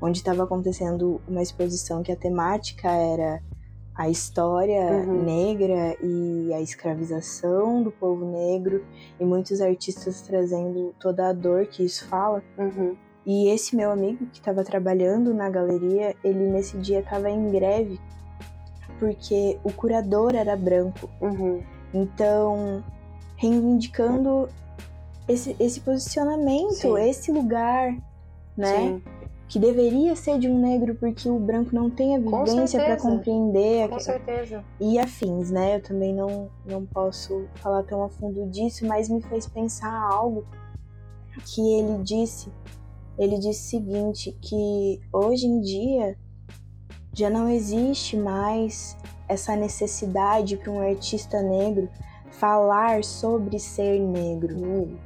onde 0.00 0.18
estava 0.18 0.44
acontecendo 0.44 1.20
uma 1.28 1.42
exposição 1.42 2.02
que 2.02 2.10
a 2.10 2.16
temática 2.16 2.88
era 2.90 3.42
a 3.94 4.08
história 4.08 4.80
Uhum. 4.92 5.22
negra 5.24 5.96
e 6.02 6.54
a 6.54 6.60
escravização 6.60 7.82
do 7.82 7.90
povo 7.90 8.24
negro, 8.24 8.82
e 9.18 9.24
muitos 9.24 9.60
artistas 9.60 10.22
trazendo 10.22 10.94
toda 10.98 11.28
a 11.28 11.32
dor 11.34 11.66
que 11.66 11.84
isso 11.84 12.06
fala. 12.06 12.42
Uhum. 12.56 12.96
E 13.26 13.48
esse 13.48 13.76
meu 13.76 13.90
amigo 13.90 14.26
que 14.26 14.38
estava 14.38 14.64
trabalhando 14.64 15.34
na 15.34 15.48
galeria, 15.50 16.14
ele 16.24 16.50
nesse 16.50 16.78
dia 16.78 17.00
estava 17.00 17.28
em 17.30 17.50
greve 17.50 18.00
porque 19.00 19.58
o 19.64 19.72
curador 19.72 20.34
era 20.34 20.54
branco. 20.54 21.08
Uhum. 21.20 21.62
Então, 21.92 22.84
reivindicando 23.34 24.48
esse, 25.26 25.56
esse 25.58 25.80
posicionamento, 25.80 26.74
Sim. 26.74 27.00
esse 27.00 27.32
lugar, 27.32 27.96
né? 28.56 28.76
Sim, 28.76 29.02
Que 29.48 29.58
deveria 29.58 30.14
ser 30.14 30.38
de 30.38 30.48
um 30.48 30.60
negro 30.60 30.94
porque 30.94 31.28
o 31.28 31.38
branco 31.38 31.74
não 31.74 31.90
tem 31.90 32.14
a 32.14 32.20
vivência 32.20 32.78
para 32.78 32.96
compreender 32.96 33.88
com 33.88 33.98
certeza. 33.98 34.62
e 34.78 34.98
afins, 34.98 35.50
né? 35.50 35.76
Eu 35.76 35.82
também 35.82 36.14
não, 36.14 36.48
não 36.66 36.84
posso 36.84 37.46
falar 37.56 37.82
tão 37.84 38.04
a 38.04 38.08
fundo 38.08 38.46
disso, 38.48 38.86
mas 38.86 39.08
me 39.08 39.22
fez 39.22 39.48
pensar 39.48 39.92
algo 40.12 40.44
que 41.46 41.60
ele 41.78 42.02
disse, 42.02 42.52
ele 43.18 43.38
disse 43.38 43.76
o 43.76 43.80
seguinte, 43.82 44.36
que 44.40 45.00
hoje 45.12 45.46
em 45.46 45.60
dia 45.60 46.16
já 47.12 47.28
não 47.28 47.48
existe 47.48 48.16
mais 48.16 48.96
essa 49.28 49.54
necessidade 49.56 50.56
para 50.56 50.70
um 50.72 50.80
artista 50.80 51.42
negro 51.42 51.88
falar 52.30 53.04
sobre 53.04 53.58
ser 53.58 54.00
negro. 54.00 54.56
Hum. 54.56 54.96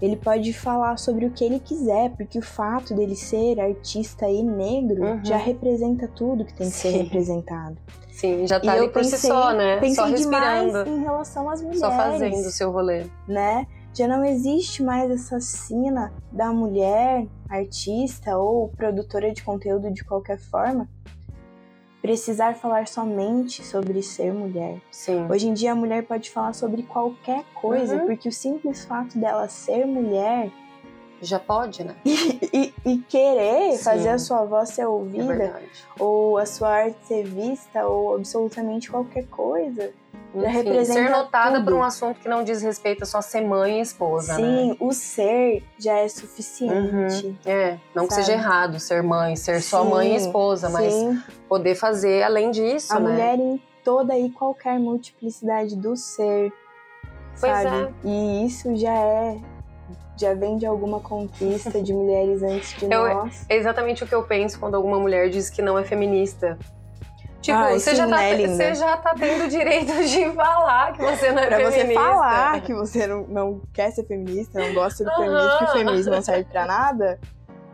Ele 0.00 0.16
pode 0.16 0.52
falar 0.52 0.96
sobre 0.98 1.26
o 1.26 1.30
que 1.30 1.44
ele 1.44 1.60
quiser, 1.60 2.10
porque 2.16 2.36
o 2.38 2.42
fato 2.42 2.92
dele 2.92 3.14
ser 3.14 3.60
artista 3.60 4.28
e 4.28 4.42
negro 4.42 5.02
Uhum. 5.04 5.24
já 5.24 5.36
representa 5.36 6.08
tudo 6.08 6.44
que 6.44 6.52
tem 6.54 6.68
que 6.68 6.76
ser 6.76 6.90
Sim. 6.90 6.98
representado. 7.04 7.76
Sim, 8.10 8.46
já 8.46 8.56
E 8.56 8.60
tá 8.62 8.72
ali 8.72 8.80
eu 8.86 8.90
por 8.90 9.04
si 9.04 9.12
pensei, 9.12 9.30
só, 9.30 9.52
né? 9.54 9.76
pensei 9.78 9.94
só 9.94 10.10
demais 10.10 10.62
respirando, 10.64 10.90
em 10.90 11.02
relação 11.02 11.48
às 11.48 11.60
mulheres, 11.60 11.80
só 11.80 11.90
fazendo 11.92 12.34
o 12.46 12.50
seu 12.50 12.70
rolê. 12.72 13.04
né? 13.28 13.66
Já 13.94 14.08
não 14.08 14.24
existe 14.24 14.82
mais 14.82 15.10
essa 15.10 15.38
cena 15.40 16.12
da 16.30 16.50
mulher 16.52 17.26
artista 17.48 18.38
ou 18.38 18.68
produtora 18.68 19.32
de 19.32 19.42
conteúdo 19.42 19.90
de 19.90 20.02
qualquer 20.02 20.38
forma 20.38 20.88
precisar 22.00 22.54
falar 22.56 22.88
somente 22.88 23.64
sobre 23.64 24.02
ser 24.02 24.32
mulher. 24.32 24.80
Sim. 24.90 25.24
Hoje 25.30 25.46
em 25.46 25.54
dia 25.54 25.70
a 25.72 25.74
mulher 25.74 26.02
pode 26.04 26.30
falar 26.30 26.52
sobre 26.52 26.82
qualquer 26.82 27.44
coisa, 27.54 27.94
Uhum. 27.96 28.06
porque 28.06 28.28
o 28.28 28.32
simples 28.32 28.84
fato 28.84 29.16
dela 29.18 29.46
ser 29.48 29.84
mulher 29.86 30.50
Já 31.20 31.38
pode, 31.38 31.84
né? 31.84 31.94
e, 32.04 32.74
e 32.84 32.98
querer 32.98 33.76
Sim. 33.76 33.84
fazer 33.84 34.08
a 34.08 34.18
sua 34.18 34.44
voz 34.44 34.70
ser 34.70 34.82
É 34.82 34.88
ouvida, 34.88 35.26
verdade. 35.36 35.66
ou 35.96 36.38
a 36.38 36.44
sua 36.46 36.68
arte 36.70 36.96
ser 37.06 37.24
vista, 37.24 37.86
ou 37.86 38.16
absolutamente 38.16 38.90
qualquer 38.90 39.26
coisa. 39.28 39.92
Enfim, 40.34 40.46
representa 40.46 40.92
ser 41.00 41.10
notada 41.10 41.56
tudo. 41.58 41.64
por 41.64 41.74
um 41.74 41.82
assunto 41.82 42.18
que 42.20 42.28
não 42.28 42.42
diz 42.42 42.62
respeito 42.62 43.02
a 43.02 43.06
só 43.06 43.20
ser 43.20 43.42
mãe 43.42 43.78
e 43.78 43.80
esposa, 43.82 44.34
Sim, 44.36 44.70
né? 44.70 44.76
o 44.80 44.92
ser 44.92 45.62
já 45.78 45.98
é 45.98 46.08
suficiente. 46.08 47.36
É, 47.44 47.78
não 47.94 48.06
que 48.06 48.14
Sabe? 48.14 48.26
seja 48.26 48.38
errado 48.38 48.78
ser 48.80 49.02
mãe, 49.02 49.36
ser 49.36 49.60
só 49.62 49.84
mãe 49.84 50.14
e 50.14 50.20
Sim, 50.20 50.26
esposa, 50.26 50.68
mas 50.70 50.92
sim. 50.92 51.22
poder 51.48 51.74
fazer 51.74 52.22
além 52.22 52.50
disso, 52.50 52.92
a 52.94 52.98
né? 53.00 53.10
mulher 53.10 53.38
em 53.38 53.60
toda 53.84 54.16
e 54.18 54.30
qualquer 54.30 54.78
multiplicidade 54.78 55.76
do 55.76 55.96
ser, 55.96 56.52
Pois 57.40 57.62
sabe? 57.62 57.68
é. 58.04 58.08
E 58.08 58.46
isso 58.46 58.74
já 58.76 58.94
é 58.94 59.36
já 60.16 60.34
vem 60.34 60.56
de 60.56 60.64
alguma 60.64 61.00
conquista 61.00 61.82
de 61.82 61.92
mulheres 61.92 62.42
antes 62.42 62.74
de 62.78 62.84
Eu- 62.92 63.08
nós. 63.14 63.44
É 63.48 63.56
exatamente 63.56 64.04
o 64.04 64.06
que 64.06 64.14
eu 64.14 64.22
penso 64.22 64.58
quando 64.60 64.76
alguma 64.76 64.98
mulher 65.00 65.28
diz 65.30 65.50
que 65.50 65.60
não 65.60 65.76
é 65.78 65.84
feminista. 65.84 66.56
Tipo, 67.42 67.58
Ai, 67.58 67.78
você, 67.80 67.94
já 67.96 68.04
tá, 68.08 68.16
né, 68.16 68.34
linda? 68.34 68.54
você 68.54 68.74
já 68.76 68.96
tá 68.96 69.14
tendo 69.18 69.44
o 69.44 69.48
direito 69.48 69.92
de 70.04 70.30
falar 70.32 70.92
que 70.92 71.02
você 71.02 71.32
não 71.32 71.42
é 71.42 71.46
Pra 71.48 71.58
você 71.58 71.78
feminista. 71.78 72.00
falar 72.00 72.60
que 72.62 72.72
você 72.72 73.06
não, 73.06 73.26
não 73.26 73.60
quer 73.72 73.90
ser 73.90 74.04
feminista, 74.06 74.60
não 74.60 74.72
gosta 74.72 75.02
do 75.02 75.10
Aham. 75.10 75.16
feminismo, 75.24 75.58
que 75.58 75.64
o 75.64 75.72
feminismo 75.72 76.12
não 76.14 76.22
serve 76.22 76.44
pra 76.44 76.64
nada, 76.66 77.18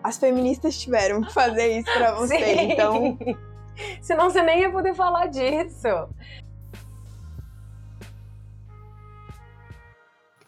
as 0.03 0.17
feministas 0.17 0.79
tiveram 0.79 1.21
que 1.23 1.33
fazer 1.35 1.67
isso 1.79 1.93
pra 1.93 2.13
você. 2.17 2.39
Sim. 2.39 2.73
Então, 2.73 3.19
Senão 4.03 4.29
você 4.31 4.43
nem 4.43 4.63
ia 4.63 4.71
poder 4.73 4.95
falar 4.95 5.27
disso. 5.27 5.87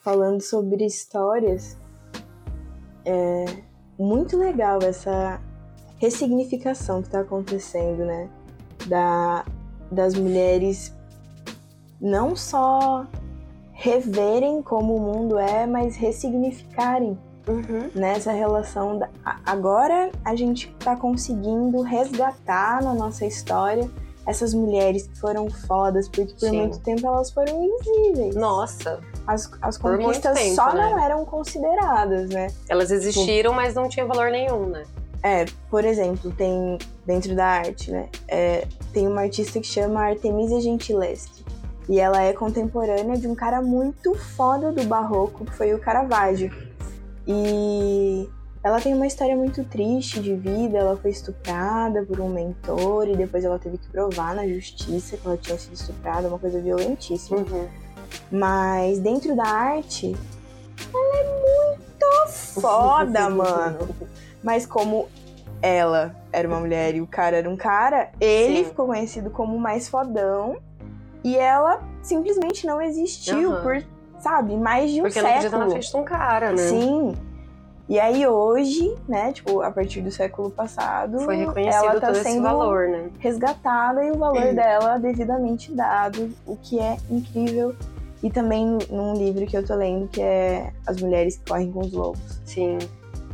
falando 0.02 0.40
sobre 0.40 0.84
histórias, 0.86 1.76
é 3.04 3.44
muito 3.98 4.36
legal 4.38 4.78
essa 4.82 5.38
ressignificação 5.98 7.02
que 7.02 7.10
tá 7.10 7.20
acontecendo, 7.20 8.04
né? 8.06 8.28
Da, 8.86 9.44
das 9.90 10.14
mulheres 10.14 10.94
não 12.00 12.34
só 12.34 13.06
reverem 13.72 14.62
como 14.62 14.96
o 14.96 15.00
mundo 15.00 15.38
é, 15.38 15.66
mas 15.66 15.96
ressignificarem 15.96 17.18
Uhum. 17.48 17.90
nessa 17.94 18.32
relação. 18.32 18.98
Da... 18.98 19.08
Agora 19.44 20.10
a 20.24 20.34
gente 20.36 20.72
tá 20.78 20.94
conseguindo 20.94 21.80
resgatar 21.80 22.82
na 22.82 22.94
nossa 22.94 23.24
história 23.24 23.90
essas 24.26 24.52
mulheres 24.54 25.06
que 25.08 25.18
foram 25.18 25.48
fodas, 25.50 26.08
porque 26.08 26.32
por 26.34 26.48
Sim. 26.50 26.60
muito 26.60 26.78
tempo 26.80 27.06
elas 27.06 27.30
foram 27.30 27.64
invisíveis. 27.64 28.36
Nossa, 28.36 29.00
As, 29.26 29.50
as 29.62 29.78
conquistas 29.78 30.38
tempo, 30.38 30.54
só 30.54 30.72
né? 30.72 30.90
não 30.90 31.02
eram 31.02 31.24
consideradas, 31.24 32.28
né? 32.28 32.48
elas 32.68 32.90
existiram, 32.90 33.52
mas 33.52 33.74
não 33.74 33.88
tinha 33.88 34.06
valor 34.06 34.30
nenhum, 34.30 34.66
né? 34.66 34.84
É, 35.22 35.44
por 35.68 35.84
exemplo, 35.84 36.30
tem 36.32 36.78
dentro 37.04 37.34
da 37.34 37.44
arte, 37.44 37.90
né? 37.90 38.08
é, 38.26 38.66
tem 38.92 39.06
uma 39.06 39.22
artista 39.22 39.60
que 39.60 39.66
chama 39.66 40.00
Artemisia 40.00 40.60
Gentileschi. 40.60 41.44
E 41.88 41.98
ela 41.98 42.22
é 42.22 42.32
contemporânea 42.32 43.16
de 43.16 43.26
um 43.26 43.34
cara 43.34 43.60
muito 43.60 44.14
foda 44.14 44.70
do 44.70 44.84
barroco, 44.84 45.44
que 45.44 45.52
foi 45.52 45.74
o 45.74 45.78
Caravaggio. 45.78 46.50
E 47.26 48.28
ela 48.62 48.80
tem 48.80 48.94
uma 48.94 49.06
história 49.06 49.34
muito 49.34 49.64
triste 49.64 50.20
de 50.20 50.34
vida. 50.34 50.78
Ela 50.78 50.96
foi 50.96 51.10
estuprada 51.10 52.04
por 52.04 52.20
um 52.20 52.28
mentor 52.28 53.08
e 53.08 53.16
depois 53.16 53.44
ela 53.44 53.58
teve 53.58 53.76
que 53.76 53.88
provar 53.88 54.36
na 54.36 54.46
justiça 54.46 55.16
que 55.16 55.26
ela 55.26 55.36
tinha 55.36 55.58
sido 55.58 55.74
estuprada, 55.74 56.28
uma 56.28 56.38
coisa 56.38 56.60
violentíssima. 56.60 57.38
Uhum. 57.38 57.68
Mas 58.30 59.00
dentro 59.00 59.34
da 59.34 59.44
arte, 59.44 60.14
ela 60.94 61.16
é 61.16 61.24
muito 61.24 62.28
foda, 62.28 63.28
mano. 63.28 63.88
Mas 64.42 64.66
como 64.66 65.08
ela 65.62 66.14
era 66.32 66.48
uma 66.48 66.60
mulher 66.60 66.94
e 66.94 67.00
o 67.00 67.06
cara 67.06 67.36
era 67.36 67.48
um 67.48 67.56
cara, 67.56 68.10
ele 68.20 68.58
Sim. 68.58 68.64
ficou 68.64 68.86
conhecido 68.86 69.30
como 69.30 69.56
o 69.56 69.60
mais 69.60 69.88
fodão. 69.88 70.56
E 71.22 71.36
ela 71.36 71.82
simplesmente 72.02 72.66
não 72.66 72.80
existiu 72.80 73.52
Aham. 73.52 73.62
por, 73.62 73.84
sabe, 74.18 74.56
mais 74.56 74.90
de 74.90 75.00
um 75.00 75.04
Porque 75.04 75.20
não 75.20 75.30
podia 75.30 75.46
estar 75.46 75.58
na 75.58 75.64
século. 75.64 75.70
frente 75.72 75.90
de 75.92 75.96
um 75.98 76.04
cara, 76.04 76.50
né? 76.52 76.56
Sim. 76.56 77.14
E 77.86 77.98
aí 77.98 78.26
hoje, 78.26 78.94
né, 79.08 79.32
tipo, 79.32 79.60
a 79.62 79.70
partir 79.70 80.00
do 80.00 80.10
século 80.12 80.48
passado, 80.50 81.18
Foi 81.20 81.34
reconhecido 81.36 81.84
ela 81.84 82.00
tá 82.00 82.06
todo 82.06 82.22
sendo 82.22 82.42
valor, 82.44 82.88
né? 82.88 83.10
resgatada 83.18 84.02
e 84.04 84.12
o 84.12 84.14
valor 84.16 84.54
dela 84.54 84.96
devidamente 84.96 85.72
dado, 85.74 86.30
o 86.46 86.56
que 86.56 86.78
é 86.78 86.96
incrível. 87.10 87.74
E 88.22 88.30
também 88.30 88.78
num 88.88 89.14
livro 89.14 89.44
que 89.44 89.56
eu 89.56 89.66
tô 89.66 89.74
lendo, 89.74 90.06
que 90.06 90.22
é 90.22 90.72
As 90.86 91.02
Mulheres 91.02 91.36
que 91.38 91.50
Correm 91.50 91.72
com 91.72 91.80
os 91.80 91.92
Lobos. 91.92 92.40
Sim. 92.44 92.78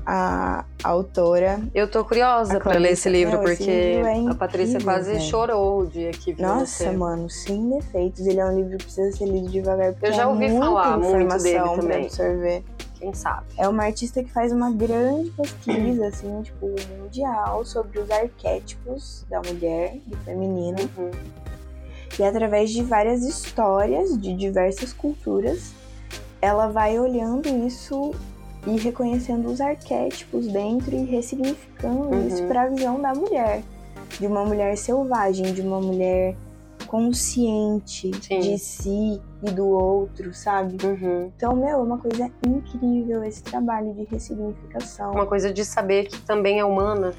A, 0.07 0.65
a 0.85 0.89
autora. 0.89 1.61
Eu 1.75 1.91
tô 1.91 2.05
curiosa 2.05 2.59
A 2.59 2.61
pra 2.61 2.79
ler 2.79 2.93
esse 2.93 3.09
livro, 3.09 3.43
esse 3.43 3.57
porque 3.57 3.95
livro 3.97 4.07
é 4.07 4.31
a 4.31 4.35
Patrícia 4.37 4.81
quase 4.81 5.11
velho. 5.15 5.21
chorou 5.25 5.81
o 5.81 5.87
dia 5.87 6.13
que 6.13 6.33
viu 6.33 6.47
Nossa, 6.47 6.93
mano, 6.93 7.29
sem 7.29 7.69
defeitos. 7.71 8.25
Ele 8.25 8.39
é 8.39 8.47
um 8.47 8.55
livro 8.55 8.79
que 8.79 8.85
precisa 8.85 9.17
ser 9.17 9.27
lido 9.27 9.49
devagar, 9.49 9.93
porque 9.93 10.07
Eu 10.07 10.13
já 10.13 10.23
é 10.23 10.27
ouvi 10.27 10.49
muita 10.49 10.65
falar 10.65 10.97
muito 10.99 11.43
dele 11.43 11.65
também. 11.75 12.05
absorver. 12.05 12.65
Quem 13.01 13.13
sabe? 13.13 13.47
É 13.59 13.69
uma 13.69 13.83
artista 13.85 14.23
que 14.23 14.33
faz 14.33 14.53
uma 14.53 14.71
grande 14.71 15.31
pesquisa, 15.31 16.07
assim, 16.09 16.41
tipo, 16.43 16.67
mundial 17.01 17.65
sobre 17.65 17.99
os 17.99 18.09
arquétipos 18.11 19.27
da 19.29 19.43
mulher, 19.43 19.97
do 20.07 20.17
feminino. 20.19 20.79
Uhum. 20.97 21.11
E 22.19 22.23
através 22.23 22.71
de 22.71 22.83
várias 22.83 23.23
histórias 23.25 24.17
de 24.19 24.35
diversas 24.35 24.93
culturas, 24.93 25.73
ela 26.41 26.69
vai 26.69 26.99
olhando 26.99 27.49
isso 27.67 28.15
e 28.67 28.77
reconhecendo 28.79 29.47
os 29.49 29.61
arquétipos 29.61 30.47
dentro 30.49 30.95
e 30.95 31.05
ressignificando 31.05 32.15
Uhum. 32.15 32.27
isso 32.27 32.43
para 32.45 32.63
a 32.63 32.69
visão 32.69 33.01
da 33.01 33.15
mulher. 33.15 33.63
De 34.19 34.27
uma 34.27 34.45
mulher 34.45 34.77
selvagem, 34.77 35.53
de 35.53 35.61
uma 35.61 35.81
mulher 35.81 36.37
consciente 36.87 38.11
Sim. 38.23 38.41
de 38.41 38.59
si 38.59 39.21
e 39.43 39.51
do 39.51 39.67
outro, 39.69 40.33
sabe? 40.35 40.77
Uhum. 40.85 41.31
Então, 41.37 41.55
meu, 41.55 41.69
é 41.69 41.77
uma 41.77 41.99
coisa 41.99 42.31
incrível 42.47 43.23
esse 43.25 43.43
trabalho 43.43 43.93
de 43.95 44.05
ressignificação. 44.05 45.13
Uma 45.13 45.27
coisa 45.27 45.53
de 45.53 45.65
saber 45.65 46.07
que 46.09 46.21
também 46.23 46.59
é 46.61 46.65
humana, 46.65 47.13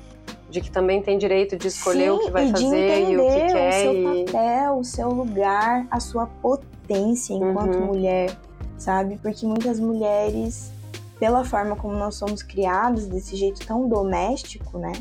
de 0.50 0.62
que 0.62 0.72
também 0.72 1.01
tem 1.01 1.18
direito 1.18 1.56
de 1.58 1.68
escolher 1.68 2.12
o 2.12 2.18
Sim, 2.20 2.25
que 2.25 2.32
vai 2.32 2.50
fazer 2.51 3.10
e 3.10 3.18
o 3.18 3.27
que 3.27 3.54
quer. 3.54 3.70
o 3.70 3.82
seu 3.82 3.94
e... 3.94 4.25
papel, 4.25 4.77
o 4.77 4.84
seu 4.84 5.10
lugar, 5.10 5.88
a 5.92 6.00
sua 6.00 6.25
potência 6.42 7.34
enquanto 7.34 7.75
Uhum. 7.75 7.86
mulher, 7.88 8.32
sabe? 8.77 9.18
Porque 9.22 9.46
muitas 9.46 9.80
mulheres, 9.80 10.72
pela 11.19 11.43
forma 11.43 11.75
como 11.75 11.95
nós 11.95 12.15
somos 12.15 12.41
criadas, 12.43 13.07
desse 13.07 13.36
jeito 13.36 13.65
tão 13.65 13.88
doméstico, 13.88 14.77
né? 14.77 14.91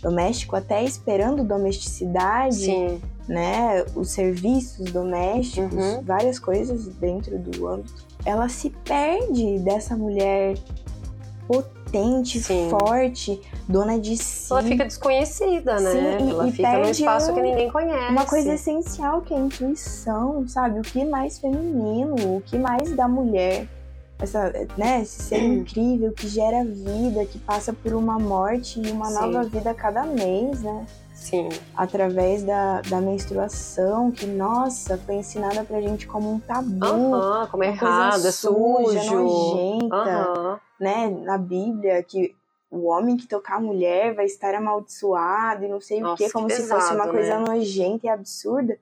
Doméstico 0.00 0.56
até 0.56 0.84
esperando 0.84 1.42
domesticidade, 1.44 2.56
Sim, 2.56 3.00
né? 3.28 3.84
Os 3.94 4.10
serviços 4.10 4.90
domésticos, 4.92 5.74
Uhum. 5.74 6.02
várias 6.02 6.38
coisas 6.38 6.86
dentro 6.96 7.38
do 7.38 7.66
âmbito. 7.66 8.06
Ela 8.24 8.48
se 8.48 8.70
perde 8.84 9.58
dessa 9.60 9.96
mulher 9.96 10.54
potente, 11.46 12.40
Sim. 12.40 12.68
forte, 12.70 13.40
dona 13.68 13.98
de 13.98 14.16
si. 14.16 14.52
ela 14.52 14.62
fica 14.62 14.84
desconhecida, 14.84 15.78
né? 15.80 15.92
Sim, 15.92 16.26
e- 16.26 16.30
ela 16.30 16.48
e 16.48 16.52
fica 16.52 16.78
num 16.78 16.90
espaço 16.90 17.30
um- 17.30 17.34
que 17.34 17.42
ninguém 17.42 17.70
conhece. 17.70 18.10
Uma 18.12 18.24
coisa 18.26 18.54
essencial 18.54 19.20
que 19.22 19.32
é 19.32 19.36
a 19.36 19.40
intuição, 19.40 20.46
sabe? 20.48 20.80
O 20.80 20.82
que 20.82 21.04
mais 21.04 21.38
feminino, 21.38 22.14
o 22.36 22.40
que 22.44 22.58
mais 22.58 22.90
da 22.96 23.06
mulher, 23.06 23.68
essa, 24.18 24.50
né, 24.76 25.02
esse 25.02 25.22
ser 25.22 25.42
incrível 25.42 26.12
que 26.12 26.26
gera 26.28 26.64
vida, 26.64 27.24
que 27.26 27.38
passa 27.38 27.72
por 27.72 27.92
uma 27.92 28.18
morte 28.18 28.80
e 28.80 28.90
uma 28.90 29.06
Sim. 29.06 29.14
nova 29.32 29.42
vida 29.48 29.70
a 29.70 29.74
cada 29.74 30.04
mês, 30.04 30.62
né? 30.62 30.86
Sim. 31.14 31.48
Através 31.74 32.42
da, 32.44 32.82
da 32.82 33.00
menstruação, 33.00 34.10
que, 34.12 34.26
nossa, 34.26 34.96
foi 34.98 35.16
ensinada 35.16 35.64
pra 35.64 35.80
gente 35.80 36.06
como 36.06 36.30
um 36.32 36.38
tabu. 36.38 36.84
Aham, 37.14 37.48
como 37.50 37.64
é 37.64 37.68
errado, 37.68 38.26
é 38.26 38.30
suja, 38.30 39.00
sujo. 39.02 39.14
nojenta. 39.14 39.96
Aham. 39.96 40.60
né, 40.78 41.08
na 41.08 41.36
Bíblia, 41.38 42.02
que 42.02 42.34
o 42.70 42.86
homem 42.88 43.16
que 43.16 43.26
tocar 43.26 43.56
a 43.56 43.60
mulher 43.60 44.14
vai 44.14 44.26
estar 44.26 44.54
amaldiçoado 44.54 45.64
e 45.64 45.68
não 45.68 45.80
sei 45.80 46.00
o 46.00 46.04
Nossa, 46.04 46.22
quê, 46.24 46.30
como 46.30 46.46
que 46.46 46.54
se 46.54 46.68
fosse 46.68 46.92
uma 46.94 47.06
pesado, 47.08 47.10
coisa 47.12 47.38
né? 47.38 47.44
nojenta 47.48 48.06
e 48.06 48.08
absurda. 48.10 48.78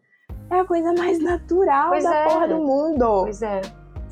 É 0.51 0.61
a 0.61 0.65
coisa 0.65 0.93
mais 0.93 1.19
natural 1.23 1.91
Pois 1.91 2.05
da 2.05 2.15
é. 2.15 2.25
porra 2.25 2.49
do 2.49 2.59
mundo, 2.59 3.23
Pois 3.23 3.43
é. 3.43 3.61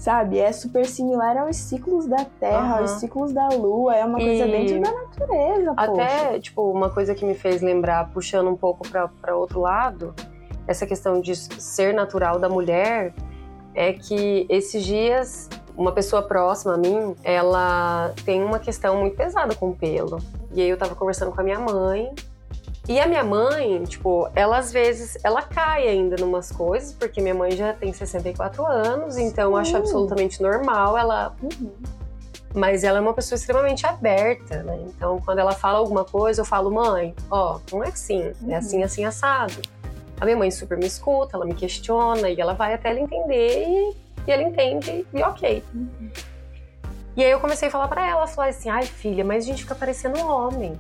Sabe? 0.03 0.41
É 0.41 0.51
super 0.51 0.85
similar 0.85 1.37
aos 1.39 1.55
ciclos 1.57 2.07
da 2.07 2.25
Terra, 2.41 2.81
aos 2.81 2.91
Aham. 2.91 2.99
ciclos 2.99 3.33
da 3.33 3.49
Lua, 3.51 3.95
é 3.95 4.05
uma 4.05 4.19
coisa 4.19 4.45
E- 4.47 4.51
dentro 4.51 4.81
da 4.81 4.91
natureza, 4.93 5.75
poxa. 5.75 5.93
Até, 5.93 6.41
tipo, 6.41 6.71
uma 6.73 6.91
coisa 6.91 7.15
que 7.15 7.25
me 7.25 7.35
fez 7.37 7.63
lembrar, 7.63 8.11
puxando 8.11 8.51
um 8.51 8.57
pouco 8.57 8.83
pra 8.89 9.37
outro 9.37 9.61
lado, 9.61 10.13
essa 10.67 10.85
questão 10.87 11.21
de 11.21 11.37
ser 11.37 11.95
natural 11.95 12.41
da 12.41 12.49
mulher, 12.49 13.15
é 13.77 13.93
que 13.93 14.45
esses 14.51 14.83
dias, 14.85 15.49
uma 15.77 15.93
pessoa 15.93 16.21
próxima 16.23 16.75
a 16.75 16.77
mim, 16.77 17.15
ela 17.23 18.13
tem 18.25 18.43
uma 18.43 18.59
questão 18.59 18.97
muito 18.97 19.17
pesada 19.17 19.55
com 19.55 19.69
o 19.69 19.77
pelo. 19.77 20.19
E 20.53 20.61
aí 20.61 20.69
eu 20.69 20.77
tava 20.77 20.97
conversando 20.97 21.31
com 21.31 21.41
a 21.41 21.45
minha 21.45 21.61
mãe. 21.61 22.13
E 22.89 22.99
a 22.99 23.07
minha 23.07 23.23
mãe, 23.23 23.85
tipo, 23.85 24.29
ela 24.35 24.59
às 24.59 24.73
vezes, 24.73 25.17
ela 25.23 25.41
cai 25.43 25.87
ainda 25.87 26.17
numas 26.17 26.51
coisas, 26.51 26.93
porque 26.93 27.21
minha 27.21 27.35
mãe 27.35 27.53
já 27.53 27.73
tem 27.73 27.93
64 27.93 28.67
anos, 28.67 29.17
então 29.17 29.51
eu 29.53 29.57
acho 29.57 29.77
absolutamente 29.77 30.43
normal 30.43 30.99
ela 30.99 31.35
Uhum. 31.41 31.71
mas 32.55 32.83
ela 32.85 32.99
é 32.99 33.01
uma 33.01 33.15
pessoa 33.15 33.37
extremamente 33.37 33.87
aberta, 33.87 34.63
né? 34.65 34.79
Então, 34.89 35.21
quando 35.25 35.39
ela 35.39 35.53
fala 35.53 35.79
alguma 35.79 36.05
coisa, 36.05 36.41
eu 36.41 36.45
falo, 36.45 36.71
mãe, 36.73 37.15
ó, 37.31 37.61
não 37.73 37.85
é 37.85 37.89
assim, 37.89 38.33
Uhum. 38.43 38.51
é 38.51 38.57
assim, 38.57 38.83
assim, 38.83 39.05
assado. 39.05 39.55
A 40.21 40.25
minha 40.25 40.37
mãe 40.37 40.51
super 40.51 40.77
me 40.77 40.87
escuta, 40.87 41.37
ela 41.37 41.47
me 41.47 41.55
questiona 41.55 42.29
e 42.31 42.41
ela 42.41 42.53
vai 42.53 42.75
até 42.75 42.91
ela 42.91 43.01
entender 43.01 43.65
e, 43.69 43.97
e 44.27 44.31
ela 44.31 44.43
entende 44.43 45.07
e 45.15 45.23
ok. 45.23 45.63
Uhum. 45.73 46.11
E 47.17 47.25
aí 47.25 47.31
eu 47.31 47.39
comecei 47.41 47.69
a 47.69 47.71
falar 47.71 47.89
pra 47.89 48.07
ela, 48.09 48.27
falar 48.27 48.49
assim, 48.49 48.69
ai 48.71 48.85
filha, 48.87 49.25
mas 49.25 49.45
a 49.45 49.47
gente 49.47 49.63
fica 49.63 49.75
parecendo 49.75 50.19
um 50.19 50.29
homem. 50.29 50.79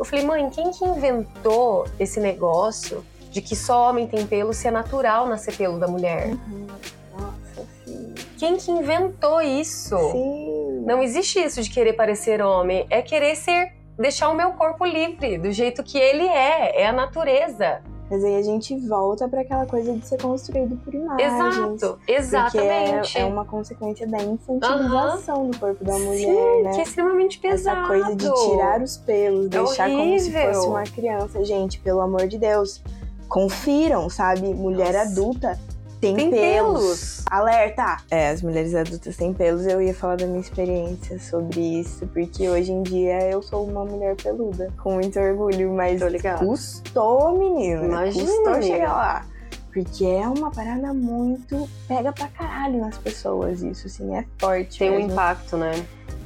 Eu 0.00 0.04
falei, 0.06 0.24
mãe, 0.24 0.48
quem 0.48 0.70
que 0.70 0.82
inventou 0.82 1.86
esse 1.98 2.18
negócio 2.20 3.04
de 3.30 3.42
que 3.42 3.54
só 3.54 3.90
homem 3.90 4.06
tem 4.06 4.26
pelo 4.26 4.54
se 4.54 4.66
é 4.66 4.70
natural 4.70 5.26
nascer 5.26 5.54
pelo 5.54 5.78
da 5.78 5.86
mulher? 5.86 6.28
Uhum. 6.28 6.66
Nossa, 7.12 7.68
sim. 7.84 8.14
Quem 8.38 8.56
que 8.56 8.70
inventou 8.70 9.42
isso? 9.42 9.98
Sim. 10.10 10.84
Não 10.86 11.02
existe 11.02 11.38
isso 11.38 11.60
de 11.62 11.68
querer 11.68 11.92
parecer 11.92 12.40
homem, 12.40 12.86
é 12.88 13.02
querer 13.02 13.36
ser 13.36 13.74
deixar 13.98 14.30
o 14.30 14.34
meu 14.34 14.52
corpo 14.52 14.86
livre, 14.86 15.36
do 15.36 15.52
jeito 15.52 15.82
que 15.82 15.98
ele 15.98 16.26
é, 16.26 16.80
é 16.80 16.86
a 16.86 16.92
natureza. 16.92 17.82
Mas 18.10 18.24
aí 18.24 18.36
a 18.36 18.42
gente 18.42 18.76
volta 18.88 19.28
pra 19.28 19.42
aquela 19.42 19.66
coisa 19.66 19.92
de 19.92 20.04
ser 20.04 20.20
construído 20.20 20.76
por 20.84 20.92
imagens. 20.92 21.32
Exato, 21.32 21.96
Porque 21.98 22.12
exatamente. 22.12 23.16
é, 23.16 23.20
é 23.20 23.24
uma 23.24 23.44
consequência 23.44 24.04
da 24.06 24.20
infantilização 24.20 25.48
do 25.48 25.56
corpo 25.56 25.84
da 25.84 25.96
mulher, 25.96 26.16
Sim, 26.18 26.62
né? 26.64 26.70
que 26.74 26.80
é 26.80 26.82
extremamente 26.82 27.38
pesado. 27.38 27.78
Essa 27.78 27.86
coisa 27.86 28.16
de 28.16 28.50
tirar 28.50 28.82
os 28.82 28.96
pelos, 28.96 29.48
deixar 29.48 29.88
como 29.88 30.18
se 30.18 30.28
horrível. 30.28 30.54
fosse 30.54 30.66
uma 30.66 30.82
criança. 30.82 31.44
Gente, 31.44 31.78
pelo 31.78 32.00
amor 32.00 32.26
de 32.26 32.36
Deus, 32.36 32.82
confiram, 33.28 34.10
sabe? 34.10 34.52
Mulher 34.52 34.92
Nossa. 34.92 35.10
adulta 35.12 35.58
tem, 36.00 36.16
Tem 36.16 36.30
pelos. 36.30 36.80
pelos. 36.80 37.24
Alerta! 37.30 37.98
É, 38.10 38.30
as 38.30 38.42
mulheres 38.42 38.74
adultas 38.74 39.16
têm 39.16 39.34
pelos. 39.34 39.66
Eu 39.66 39.82
ia 39.82 39.94
falar 39.94 40.16
da 40.16 40.26
minha 40.26 40.40
experiência 40.40 41.18
sobre 41.18 41.60
isso, 41.80 42.06
porque 42.08 42.48
hoje 42.48 42.72
em 42.72 42.82
dia 42.82 43.28
eu 43.28 43.42
sou 43.42 43.64
uma 43.64 43.84
mulher 43.84 44.16
peluda, 44.16 44.72
com 44.82 44.94
muito 44.94 45.18
orgulho, 45.20 45.72
mas 45.74 46.00
custou, 46.38 47.38
menina. 47.38 47.84
Imagina, 47.84 48.24
Custou 48.24 48.54
amiga. 48.54 48.62
chegar 48.62 48.92
lá. 48.92 49.26
Porque 49.72 50.04
é 50.04 50.26
uma 50.26 50.50
parada 50.50 50.92
muito. 50.92 51.68
pega 51.86 52.12
pra 52.12 52.26
caralho 52.28 52.80
nas 52.80 52.98
pessoas, 52.98 53.62
isso, 53.62 53.86
assim, 53.86 54.16
é 54.16 54.24
forte. 54.38 54.78
Tem 54.80 54.90
um 54.90 54.96
mesmo. 54.96 55.12
impacto, 55.12 55.56
né? 55.56 55.72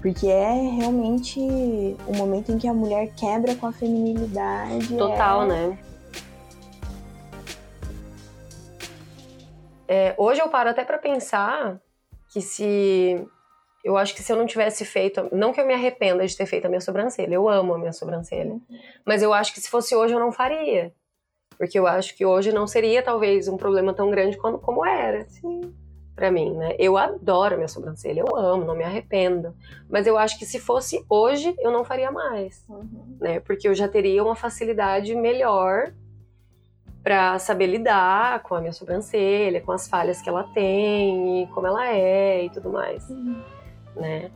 Porque 0.01 0.29
é 0.29 0.53
realmente 0.79 1.41
o 2.07 2.17
momento 2.17 2.53
em 2.53 2.59
que 2.59 2.69
a 2.69 2.73
mulher 2.73 3.11
quebra 3.17 3.55
com 3.55 3.67
a 3.67 3.73
feminilidade. 3.73 4.97
Total, 4.97 5.43
é... 5.43 5.47
né? 5.47 5.79
É, 9.95 10.13
hoje 10.19 10.41
eu 10.41 10.49
paro 10.49 10.71
até 10.71 10.85
pra 10.85 10.99
pensar 10.99 11.81
que 12.33 12.41
se. 12.41 13.25
Eu 13.85 13.97
acho 13.97 14.13
que 14.15 14.23
se 14.23 14.33
eu 14.33 14.37
não 14.37 14.45
tivesse 14.47 14.85
feito. 14.85 15.29
Não 15.31 15.53
que 15.53 15.61
eu 15.61 15.67
me 15.67 15.73
arrependa 15.75 16.27
de 16.27 16.37
ter 16.37 16.47
feito 16.47 16.65
a 16.65 16.69
minha 16.69 16.81
sobrancelha, 16.81 17.35
eu 17.35 17.49
amo 17.49 17.75
a 17.75 17.79
minha 17.79 17.93
sobrancelha. 17.93 18.59
Mas 19.07 19.23
eu 19.23 19.33
acho 19.33 19.55
que 19.55 19.61
se 19.61 19.71
fosse 19.71 19.95
hoje 19.95 20.13
eu 20.13 20.19
não 20.19 20.33
faria. 20.33 20.93
Porque 21.57 21.79
eu 21.79 21.87
acho 21.87 22.17
que 22.17 22.27
hoje 22.27 22.51
não 22.51 22.67
seria 22.67 23.03
talvez 23.05 23.47
um 23.47 23.57
problema 23.57 23.95
tão 23.95 24.11
grande 24.11 24.37
quando, 24.37 24.59
como 24.59 24.85
era 24.85 25.25
Sim. 25.29 25.73
pra 26.17 26.29
mim, 26.29 26.53
né? 26.57 26.75
Eu 26.77 26.97
adoro 26.97 27.55
a 27.55 27.57
minha 27.57 27.69
sobrancelha, 27.69 28.25
eu 28.27 28.37
amo, 28.37 28.65
não 28.65 28.75
me 28.75 28.83
arrependo. 28.83 29.55
Mas 29.89 30.09
eu 30.09 30.19
acho 30.19 30.37
que 30.37 30.45
se 30.45 30.59
fosse 30.59 31.05
hoje, 31.09 31.55
eu 31.61 31.71
não 31.71 31.85
faria 31.85 32.11
mais 32.11 32.65
Uhum. 32.69 33.17
né? 33.21 33.39
Porque 33.39 33.69
eu 33.69 33.75
já 33.75 33.87
teria 33.87 34.25
uma 34.25 34.35
facilidade 34.35 35.15
melhor 35.15 35.93
para 37.05 37.39
saber 37.39 37.67
lidar 37.67 38.43
com 38.45 38.55
a 38.55 38.61
minha 38.61 38.73
sobrancelha, 38.73 39.61
com 39.61 39.71
as 39.71 39.87
falhas 39.87 40.23
que 40.23 40.29
ela 40.29 40.45
tem, 40.55 41.43
e 41.43 41.47
como 41.49 41.67
ela 41.67 41.87
é 41.87 42.47
e 42.47 42.51
tudo 42.51 42.71
mais, 42.71 43.07
né? 43.95 44.31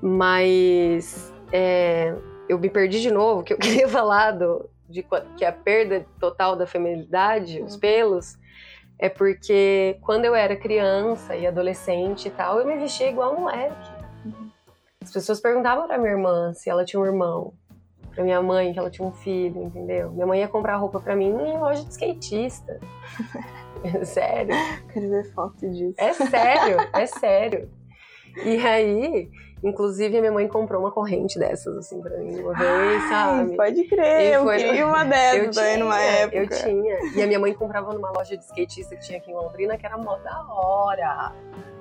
Mas 0.00 1.34
é, 1.52 2.14
eu 2.48 2.56
me 2.56 2.70
perdi 2.70 3.00
de 3.00 3.10
novo, 3.10 3.42
que 3.42 3.52
eu 3.52 3.58
queria 3.58 3.88
falar 3.88 4.30
do, 4.30 4.70
de 4.88 5.04
que 5.36 5.44
a 5.44 5.50
perda 5.50 6.06
total 6.20 6.54
da 6.54 6.68
feminilidade, 6.68 7.60
os 7.60 7.76
pelos, 7.76 8.38
é 8.96 9.08
porque 9.08 9.98
quando 10.00 10.24
eu 10.24 10.36
era 10.36 10.54
criança 10.54 11.34
e 11.34 11.48
adolescente 11.48 12.28
e 12.28 12.30
tal, 12.30 12.60
eu 12.60 12.66
me 12.66 12.78
vestia 12.78 13.10
igual 13.10 13.34
um 13.34 13.40
moleque. 13.40 13.98
As 15.02 15.12
pessoas 15.12 15.40
perguntavam 15.40 15.88
pra 15.88 15.98
minha 15.98 16.12
irmã 16.12 16.52
se 16.52 16.70
ela 16.70 16.84
tinha 16.84 17.00
um 17.00 17.06
irmão, 17.06 17.54
pra 18.18 18.24
minha 18.24 18.42
mãe 18.42 18.72
que 18.72 18.78
ela 18.80 18.90
tinha 18.90 19.06
um 19.06 19.12
filho, 19.12 19.62
entendeu? 19.62 20.10
Minha 20.10 20.26
mãe 20.26 20.40
ia 20.40 20.48
comprar 20.48 20.74
roupa 20.74 20.98
pra 20.98 21.14
mim 21.14 21.26
em 21.28 21.56
loja 21.56 21.84
de 21.84 21.90
skatista. 21.92 22.80
sério, 24.04 24.52
Quero 24.92 25.08
ver 25.08 25.32
foto 25.32 25.70
disso. 25.70 25.94
é 25.98 26.12
sério, 26.12 26.76
é 26.92 27.06
sério. 27.06 27.70
E 28.44 28.56
aí, 28.66 29.30
inclusive, 29.62 30.16
a 30.18 30.20
minha 30.20 30.32
mãe 30.32 30.48
comprou 30.48 30.80
uma 30.80 30.90
corrente 30.90 31.38
dessas, 31.38 31.76
assim, 31.76 32.00
pra 32.02 32.18
mim 32.18 32.40
uma 32.40 32.54
vez, 32.54 33.02
Ai, 33.04 33.08
sabe? 33.08 33.56
pode 33.56 33.84
crer, 33.84 34.34
eu 34.34 34.46
queria 34.46 34.84
uma 34.84 35.04
dessas 35.06 35.38
Eu 35.46 35.50
também 35.52 35.74
tinha, 35.74 35.84
numa 35.84 36.00
época. 36.00 36.36
eu 36.38 36.48
tinha. 36.48 36.98
E 37.14 37.22
a 37.22 37.26
minha 37.28 37.38
mãe 37.38 37.54
comprava 37.54 37.92
numa 37.94 38.10
loja 38.10 38.36
de 38.36 38.42
skatista 38.44 38.96
que 38.96 39.02
tinha 39.02 39.18
aqui 39.18 39.30
em 39.30 39.34
Londrina, 39.34 39.78
que 39.78 39.86
era 39.86 39.96
mó 39.96 40.16
da 40.16 40.44
hora. 40.52 41.32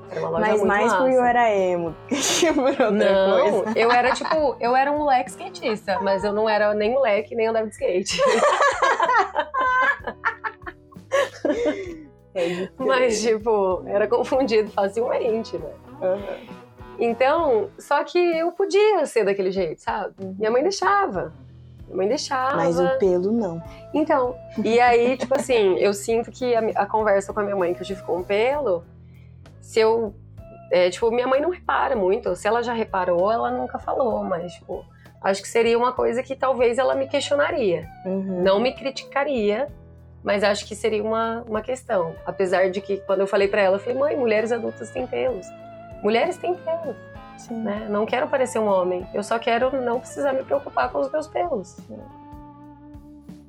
Mas 0.09 0.63
mais 0.63 0.85
massa. 0.85 0.97
porque 0.97 1.13
eu 1.15 1.23
era 1.23 1.53
emo 1.53 1.95
que 2.07 2.53
por 2.53 2.63
outra 2.69 2.91
Não, 2.91 3.39
coisa. 3.63 3.79
eu 3.79 3.91
era 3.91 4.11
tipo, 4.13 4.55
eu 4.59 4.75
era 4.75 4.91
um 4.91 4.99
moleque 4.99 5.29
skatista, 5.31 5.99
mas 6.01 6.23
eu 6.23 6.31
não 6.31 6.47
era 6.49 6.73
nem 6.73 6.93
moleque, 6.93 7.35
nem 7.35 7.47
andava 7.47 7.67
de 7.67 7.73
skate. 7.73 8.21
Crer. 12.33 12.71
Mas, 12.77 13.21
tipo, 13.21 13.83
era 13.87 14.07
confundido 14.07 14.69
facilmente, 14.71 15.57
né? 15.57 15.71
Aham. 16.01 16.37
Então, 16.99 17.69
só 17.77 18.03
que 18.03 18.17
eu 18.17 18.51
podia 18.51 19.05
ser 19.05 19.23
daquele 19.23 19.51
jeito, 19.51 19.81
sabe? 19.81 20.13
Minha 20.37 20.49
mãe 20.51 20.63
deixava. 20.63 21.33
Minha 21.85 21.97
mãe 21.97 22.07
deixava. 22.07 22.55
Mas 22.57 22.79
o 22.79 22.97
pelo 22.97 23.31
não. 23.31 23.61
Então, 23.93 24.35
e 24.63 24.79
aí, 24.79 25.15
tipo 25.17 25.35
assim, 25.35 25.77
eu 25.77 25.93
sinto 25.93 26.31
que 26.31 26.55
a, 26.55 26.59
a 26.75 26.85
conversa 26.85 27.31
com 27.33 27.39
a 27.39 27.43
minha 27.43 27.55
mãe 27.55 27.73
que 27.73 27.81
eu 27.81 27.85
tive 27.85 28.01
com 28.01 28.19
o 28.19 28.23
pelo, 28.23 28.83
se 29.67 29.81
eu. 29.81 30.13
é, 30.71 30.89
tipo, 30.89 31.11
minha 31.11 31.27
mãe 31.27 31.41
não 31.41 31.49
repara 31.49 31.93
muito. 31.93 32.33
Se 32.37 32.47
ela 32.47 32.63
já 32.63 32.71
reparou, 32.71 33.29
ela 33.29 33.51
nunca 33.51 33.77
falou, 33.77 34.23
mas, 34.23 34.53
tipo, 34.53 34.85
acho 35.21 35.41
que 35.41 35.47
seria 35.49 35.77
uma 35.77 35.91
coisa 35.91 36.23
que 36.23 36.37
talvez 36.37 36.77
ela 36.77 36.95
me 36.95 37.05
questionaria. 37.05 37.85
Uhum. 38.05 38.43
Não 38.43 38.61
me 38.61 38.71
criticaria, 38.71 39.67
mas 40.23 40.41
acho 40.41 40.65
que 40.65 40.73
seria 40.73 41.03
uma, 41.03 41.43
uma 41.45 41.61
questão. 41.61 42.15
Apesar 42.25 42.69
de 42.69 42.79
que, 42.79 42.95
quando 42.99 43.19
eu 43.19 43.27
falei 43.27 43.49
pra 43.49 43.61
ela, 43.61 43.75
eu 43.75 43.79
falei, 43.81 43.97
mãe, 43.97 44.15
mulheres 44.15 44.53
adultas 44.53 44.89
têm 44.89 45.05
pelos. 45.05 45.45
Mulheres 46.01 46.37
têm 46.37 46.55
pelos, 46.55 46.95
Sim. 47.37 47.61
né? 47.61 47.87
Não 47.89 48.05
quero 48.05 48.29
parecer 48.29 48.59
um 48.59 48.67
homem. 48.67 49.05
Eu 49.13 49.23
só 49.23 49.37
quero 49.37 49.81
não 49.81 49.99
precisar 49.99 50.31
me 50.31 50.45
preocupar 50.45 50.89
com 50.93 50.99
os 50.99 51.11
meus 51.11 51.27
pelos. 51.27 51.75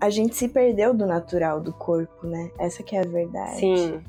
A 0.00 0.10
gente 0.10 0.34
se 0.34 0.48
perdeu 0.48 0.92
do 0.92 1.06
natural 1.06 1.60
do 1.60 1.72
corpo, 1.72 2.26
né? 2.26 2.50
Essa 2.58 2.82
que 2.82 2.96
é 2.96 3.02
a 3.02 3.06
verdade. 3.06 3.60
Sim. 3.60 4.02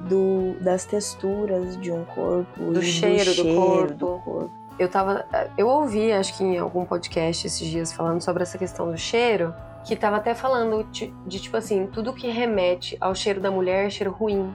Do, 0.00 0.54
das 0.60 0.84
texturas 0.84 1.76
de 1.80 1.90
um 1.90 2.04
corpo. 2.04 2.72
Do 2.72 2.82
cheiro 2.82 3.24
do 3.24 3.34
cheiro 3.34 3.60
corpo. 3.60 3.94
do 3.94 4.18
corpo. 4.18 4.50
Eu 4.78 4.88
tava. 4.88 5.26
Eu 5.56 5.66
ouvi, 5.66 6.12
acho 6.12 6.36
que 6.36 6.44
em 6.44 6.56
algum 6.56 6.84
podcast 6.84 7.46
esses 7.46 7.66
dias, 7.66 7.92
falando 7.92 8.20
sobre 8.20 8.44
essa 8.44 8.56
questão 8.56 8.90
do 8.90 8.96
cheiro, 8.96 9.52
que 9.84 9.96
tava 9.96 10.16
até 10.16 10.34
falando 10.34 10.84
de, 10.84 11.12
de, 11.26 11.40
tipo 11.40 11.56
assim, 11.56 11.86
tudo 11.86 12.12
que 12.12 12.28
remete 12.28 12.96
ao 13.00 13.14
cheiro 13.14 13.40
da 13.40 13.50
mulher 13.50 13.86
é 13.86 13.90
cheiro 13.90 14.12
ruim. 14.12 14.54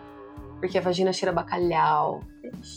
Porque 0.60 0.78
a 0.78 0.82
vagina 0.82 1.12
cheira 1.12 1.34
bacalhau, 1.34 2.22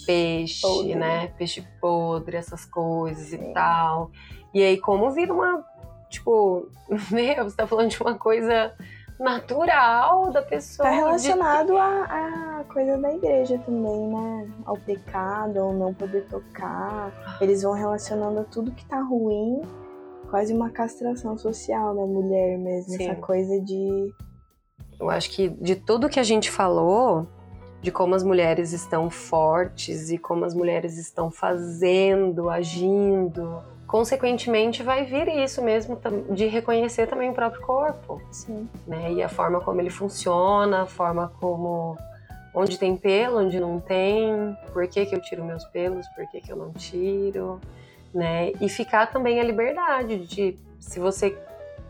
peixe, 0.05 0.63
Podre. 0.63 0.95
né? 0.97 1.29
Peixe 1.39 1.65
podre, 1.81 2.37
essas 2.37 2.65
coisas 2.65 3.29
Sim. 3.29 3.51
e 3.51 3.53
tal. 3.53 4.11
E 4.53 4.63
aí, 4.63 4.77
como 4.79 5.11
vira 5.13 5.33
uma. 5.33 5.65
Tipo, 6.11 6.69
meu, 7.13 7.45
você 7.45 7.57
tá 7.57 7.67
falando 7.67 7.91
de 7.91 8.01
uma 8.03 8.15
coisa 8.15 8.75
natural 9.19 10.31
da 10.31 10.43
pessoa. 10.43 10.89
Tá 10.89 10.95
de- 10.95 10.97
relacionado 11.01 11.77
à, 11.77 12.61
à 12.61 12.65
coisa 12.73 12.99
da 12.99 13.13
igreja 13.15 13.59
também, 13.59 14.09
né? 14.09 14.49
Ao 14.65 14.77
pecado, 14.77 15.59
ao 15.59 15.73
não 15.73 15.93
poder 15.95 16.27
tocar. 16.27 17.13
Eles 17.41 17.63
vão 17.63 17.73
relacionando 17.73 18.41
a 18.41 18.45
tudo 18.45 18.73
que 18.73 18.85
tá 18.85 19.01
ruim, 19.01 19.63
quase 20.31 20.53
uma 20.53 20.71
castração 20.71 21.37
social 21.39 21.95
da 21.95 22.07
mulher 22.07 22.59
mesmo. 22.59 22.93
Sim. 22.95 23.09
Essa 23.09 23.21
coisa 23.21 23.61
de. 23.61 24.13
Eu 24.99 25.11
acho 25.11 25.31
que 25.31 25.49
de 25.49 25.77
tudo 25.77 26.09
que 26.09 26.19
a 26.19 26.23
gente 26.23 26.51
falou, 26.51 27.27
de 27.83 27.91
como 27.93 28.15
as 28.15 28.23
mulheres 28.23 28.73
estão 28.73 29.11
fortes 29.11 30.11
e 30.11 30.17
como 30.19 30.45
as 30.45 30.55
mulheres 30.55 30.97
estão 30.97 31.31
fazendo, 31.31 32.49
agindo, 32.49 33.63
consequentemente 33.87 34.83
vai 34.83 35.05
vir 35.05 35.29
isso 35.29 35.63
mesmo 35.63 35.99
de 36.31 36.47
reconhecer 36.47 37.07
também 37.07 37.31
o 37.31 37.33
próprio 37.33 37.63
corpo, 37.63 38.21
Sim. 38.31 38.69
né? 38.87 39.13
E 39.13 39.23
a 39.23 39.29
forma 39.29 39.61
como 39.61 39.81
ele 39.81 39.91
funciona, 39.91 40.83
a 40.83 40.87
forma 40.87 41.33
como 41.41 41.97
onde 42.55 42.79
tem 42.79 42.97
pelo, 42.97 43.39
onde 43.41 43.61
não 43.61 43.79
tem, 43.79 44.57
por 44.73 44.87
que, 44.89 45.05
que 45.07 45.15
eu 45.15 45.21
tiro 45.21 45.45
meus 45.45 45.65
pelos, 45.67 46.07
por 46.09 46.27
que, 46.29 46.41
que 46.41 46.51
eu 46.51 46.57
não 46.57 46.73
tiro, 46.73 47.61
né? 48.15 48.53
E 48.61 48.69
ficar 48.69 49.07
também 49.13 49.39
a 49.41 49.45
liberdade 49.45 50.27
de 50.27 50.57
se 50.81 50.99
você 50.99 51.37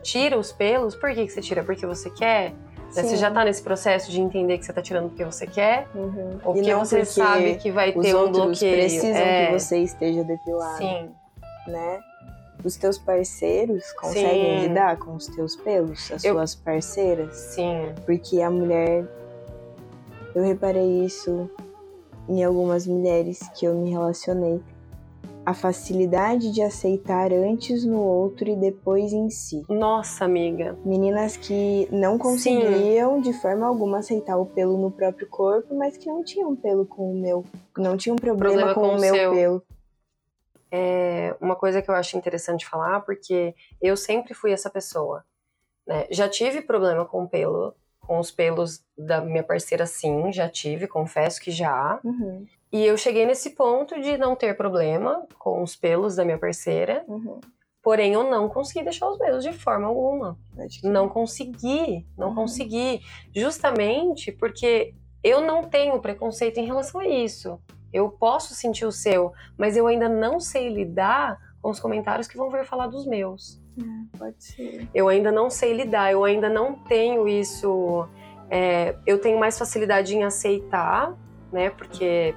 tira 0.03 0.37
os 0.37 0.51
pelos, 0.51 0.93
por 0.95 1.09
que, 1.13 1.25
que 1.25 1.31
você 1.31 1.41
tira? 1.41 1.63
Porque 1.63 1.85
você 1.85 2.09
quer? 2.09 2.51
Né, 2.95 3.03
Você 3.03 3.17
já 3.17 3.29
tá 3.29 3.43
nesse 3.43 3.61
processo 3.61 4.09
de 4.09 4.21
entender 4.21 4.57
que 4.57 4.65
você 4.65 4.71
tá 4.71 4.81
tirando 4.81 5.09
porque 5.09 5.25
você 5.25 5.45
quer, 5.45 5.87
Uhum. 5.93 6.39
ou 6.45 6.55
E 6.55 6.61
não 6.61 6.85
você 6.85 7.03
sabe 7.03 7.55
que 7.55 7.69
vai 7.69 7.89
Os 7.93 8.01
ter 8.05 8.15
um 8.15 8.19
outros 8.19 8.45
bloqueio. 8.45 8.77
precisam 8.77 9.21
é, 9.21 9.45
que 9.47 9.51
você 9.59 9.77
esteja 9.79 10.23
depilado, 10.23 10.77
Sim, 10.77 11.09
né? 11.67 11.99
Os 12.63 12.75
teus 12.75 12.97
parceiros 12.97 13.91
conseguem 13.93 14.61
Sim. 14.61 14.67
lidar 14.67 14.97
com 14.97 15.15
os 15.15 15.27
teus 15.27 15.55
pelos, 15.57 16.11
as 16.11 16.23
Eu- 16.23 16.33
suas 16.33 16.55
parceiras? 16.55 17.35
sim. 17.35 17.93
Porque 18.05 18.41
a 18.41 18.49
mulher. 18.49 19.05
Eu 20.35 20.43
reparei 20.43 21.03
isso 21.05 21.49
em 22.27 22.43
algumas 22.43 22.85
mulheres 22.85 23.39
que 23.55 23.65
eu 23.65 23.73
me 23.75 23.89
relacionei. 23.91 24.59
A 25.45 25.53
facilidade 25.53 26.51
de 26.51 26.61
aceitar 26.61 27.31
antes 27.31 27.85
no 27.85 28.01
outro 28.01 28.49
e 28.49 28.55
depois 28.55 29.13
em 29.13 29.29
si. 29.29 29.63
Nossa, 29.69 30.25
amiga. 30.25 30.77
Meninas 30.83 31.37
que 31.37 31.87
não 31.89 32.17
conseguiam 32.17 33.21
de 33.21 33.31
forma 33.33 33.65
alguma 33.65 33.99
aceitar 33.99 34.37
o 34.37 34.45
pelo 34.45 34.77
no 34.77 34.91
próprio 34.91 35.25
corpo, 35.27 35.73
mas 35.73 35.95
que 35.95 36.07
não 36.07 36.21
tinham 36.21 36.53
pelo 36.53 36.85
com 36.85 37.11
o 37.11 37.15
meu. 37.15 37.45
Não 37.77 37.95
tinham 37.95 38.17
problema, 38.17 38.73
Problema 38.73 38.73
com, 38.75 38.81
com 38.81 38.87
o 38.87 38.97
o 38.97 38.99
meu 38.99 39.15
seu. 39.15 39.31
pelo. 39.31 39.63
É 40.71 41.35
uma 41.39 41.55
coisa 41.55 41.81
que 41.81 41.89
eu 41.89 41.95
acho 41.95 42.17
interessante 42.17 42.65
falar, 42.67 43.01
porque 43.01 43.55
eu 43.81 43.95
sempre 43.97 44.33
fui 44.33 44.51
essa 44.51 44.69
pessoa. 44.69 45.23
né? 45.85 46.05
Já 46.11 46.27
tive 46.27 46.61
problema 46.61 47.05
com 47.05 47.25
pelo, 47.27 47.73
com 47.99 48.19
os 48.19 48.29
pelos 48.31 48.83
da 48.97 49.21
minha 49.21 49.43
parceira, 49.43 49.85
sim, 49.85 50.31
já 50.31 50.49
tive, 50.49 50.87
confesso 50.87 51.39
que 51.41 51.51
já. 51.51 51.99
Uhum, 52.03 52.45
E 52.71 52.83
eu 52.85 52.97
cheguei 52.97 53.25
nesse 53.25 53.51
ponto 53.51 53.99
de 54.01 54.17
não 54.17 54.35
ter 54.35 54.55
problema 54.57 55.25
com 55.39 55.63
os 55.63 55.75
pelos 55.75 56.15
da 56.17 56.25
minha 56.25 56.37
parceira, 56.37 57.05
uhum. 57.07 57.39
porém 57.81 58.11
eu 58.13 58.29
não 58.29 58.49
consegui 58.49 58.83
deixar 58.83 59.07
os 59.09 59.17
meus 59.17 59.41
de 59.43 59.53
forma 59.53 59.87
alguma. 59.87 60.37
Que- 60.69 60.85
Não 60.87 61.07
consegui, 61.07 62.05
não 62.17 62.29
Uhum. 62.29 62.35
consegui. 62.35 62.99
Justamente 63.33 64.33
porque 64.33 64.93
eu 65.23 65.39
não 65.39 65.63
tenho 65.63 65.97
preconceito 66.01 66.57
em 66.57 66.65
relação 66.65 66.99
a 66.99 67.07
isso. 67.07 67.57
Eu 67.91 68.09
posso 68.09 68.53
sentir 68.53 68.85
o 68.85 68.91
seu, 68.91 69.33
mas 69.57 69.77
eu 69.77 69.87
ainda 69.87 70.09
não 70.09 70.39
sei 70.39 70.69
lidar 70.69 71.39
com 71.61 71.69
os 71.69 71.79
comentários 71.79 72.27
que 72.27 72.37
vão 72.37 72.49
vir 72.49 72.65
falar 72.65 72.87
dos 72.87 73.05
meus. 73.05 73.59
É, 73.79 74.17
pode 74.17 74.43
ser. 74.43 74.87
Eu 74.93 75.07
ainda 75.07 75.31
não 75.31 75.49
sei 75.49 75.73
lidar, 75.73 76.11
eu 76.11 76.23
ainda 76.23 76.49
não 76.49 76.73
tenho 76.73 77.27
isso. 77.27 78.07
é, 78.49 78.95
eu 79.05 79.19
tenho 79.19 79.39
mais 79.39 79.57
facilidade 79.57 80.15
em 80.15 80.23
aceitar, 80.23 81.15
né? 81.51 81.69
Porque 81.69 82.33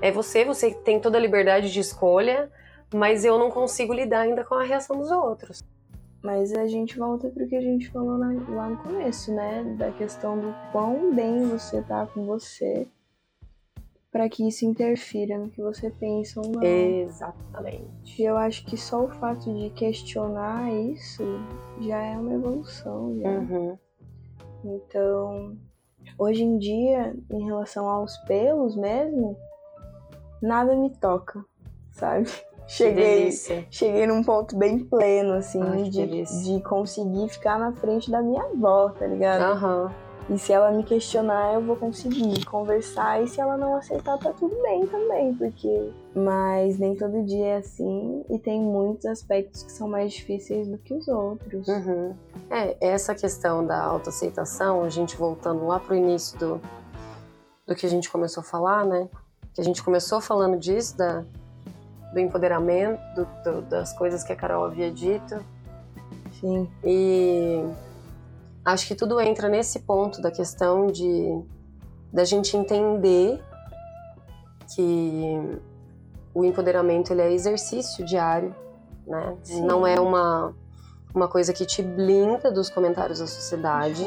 é 0.00 0.10
você, 0.10 0.44
você 0.44 0.72
tem 0.72 1.00
toda 1.00 1.18
a 1.18 1.20
liberdade 1.20 1.72
de 1.72 1.80
escolha, 1.80 2.50
mas 2.92 3.24
eu 3.24 3.38
não 3.38 3.50
consigo 3.50 3.92
lidar 3.92 4.20
ainda 4.20 4.44
com 4.44 4.54
a 4.54 4.62
reação 4.62 4.98
dos 4.98 5.10
outros. 5.10 5.62
Mas 6.22 6.54
a 6.54 6.66
gente 6.66 6.98
volta 6.98 7.28
pro 7.28 7.46
que 7.46 7.54
a 7.54 7.60
gente 7.60 7.90
falou 7.90 8.16
lá 8.16 8.68
no 8.68 8.76
começo, 8.78 9.30
né? 9.34 9.62
Da 9.76 9.90
questão 9.90 10.38
do 10.38 10.54
quão 10.72 11.14
bem 11.14 11.46
você 11.46 11.82
tá 11.82 12.06
com 12.06 12.24
você 12.24 12.88
para 14.14 14.28
que 14.28 14.46
isso 14.46 14.64
interfira 14.64 15.36
no 15.36 15.50
que 15.50 15.60
você 15.60 15.90
pensa 15.90 16.40
ou 16.40 16.48
não. 16.48 16.62
Exatamente. 16.62 18.14
E 18.16 18.24
eu 18.24 18.36
acho 18.36 18.64
que 18.64 18.76
só 18.76 19.02
o 19.02 19.08
fato 19.08 19.52
de 19.52 19.70
questionar 19.70 20.72
isso 20.72 21.24
já 21.80 22.00
é 22.00 22.16
uma 22.16 22.32
evolução. 22.32 23.18
Já. 23.20 23.28
Uhum. 23.28 23.78
Então, 24.64 25.56
hoje 26.16 26.44
em 26.44 26.58
dia, 26.58 27.12
em 27.28 27.44
relação 27.44 27.88
aos 27.88 28.16
pelos 28.18 28.76
mesmo, 28.76 29.36
nada 30.40 30.76
me 30.76 30.90
toca, 30.90 31.44
sabe? 31.90 32.30
Cheguei, 32.68 33.30
cheguei 33.68 34.06
num 34.06 34.22
ponto 34.22 34.56
bem 34.56 34.78
pleno, 34.78 35.34
assim, 35.34 35.60
Ai, 35.60 35.90
de, 35.90 36.06
de 36.24 36.62
conseguir 36.62 37.28
ficar 37.28 37.58
na 37.58 37.72
frente 37.72 38.10
da 38.10 38.22
minha 38.22 38.42
avó, 38.42 38.88
tá 38.88 39.06
ligado? 39.06 39.42
Aham. 39.42 40.03
E 40.30 40.38
se 40.38 40.52
ela 40.54 40.70
me 40.70 40.82
questionar, 40.82 41.52
eu 41.52 41.60
vou 41.60 41.76
conseguir 41.76 42.44
conversar. 42.46 43.22
E 43.22 43.28
se 43.28 43.40
ela 43.40 43.58
não 43.58 43.76
aceitar, 43.76 44.16
tá 44.18 44.32
tudo 44.32 44.56
bem 44.62 44.86
também, 44.86 45.34
porque. 45.34 45.90
Mas 46.14 46.78
nem 46.78 46.96
todo 46.96 47.22
dia 47.24 47.46
é 47.46 47.56
assim. 47.58 48.24
E 48.30 48.38
tem 48.38 48.58
muitos 48.58 49.04
aspectos 49.04 49.62
que 49.62 49.70
são 49.72 49.86
mais 49.86 50.12
difíceis 50.14 50.66
do 50.66 50.78
que 50.78 50.94
os 50.94 51.08
outros. 51.08 51.68
Uhum. 51.68 52.14
É, 52.50 52.74
essa 52.80 53.14
questão 53.14 53.66
da 53.66 53.82
autoaceitação, 53.82 54.82
a 54.82 54.88
gente 54.88 55.14
voltando 55.16 55.66
lá 55.66 55.78
pro 55.78 55.94
início 55.94 56.38
do, 56.38 56.60
do 57.66 57.74
que 57.74 57.84
a 57.84 57.90
gente 57.90 58.10
começou 58.10 58.40
a 58.40 58.44
falar, 58.44 58.86
né? 58.86 59.08
Que 59.54 59.60
a 59.60 59.64
gente 59.64 59.82
começou 59.84 60.22
falando 60.22 60.56
disso, 60.58 60.96
da, 60.96 61.22
do 62.14 62.18
empoderamento, 62.18 62.98
do- 63.14 63.28
do- 63.44 63.62
das 63.68 63.92
coisas 63.92 64.24
que 64.24 64.32
a 64.32 64.36
Carol 64.36 64.64
havia 64.64 64.90
dito. 64.90 65.38
Sim. 66.40 66.68
E 66.82 67.62
acho 68.64 68.86
que 68.86 68.94
tudo 68.94 69.20
entra 69.20 69.48
nesse 69.48 69.80
ponto 69.80 70.20
da 70.22 70.30
questão 70.30 70.86
de 70.86 71.42
da 72.12 72.24
gente 72.24 72.56
entender 72.56 73.42
que 74.74 75.58
o 76.32 76.44
empoderamento 76.44 77.12
ele 77.12 77.22
é 77.22 77.32
exercício 77.32 78.04
diário, 78.04 78.54
né? 79.06 79.36
Sim. 79.42 79.66
Não 79.66 79.86
é 79.86 80.00
uma 80.00 80.54
uma 81.14 81.28
coisa 81.28 81.52
que 81.52 81.64
te 81.64 81.80
blinda 81.80 82.50
dos 82.50 82.68
comentários 82.68 83.20
da 83.20 83.26
sociedade, 83.26 84.04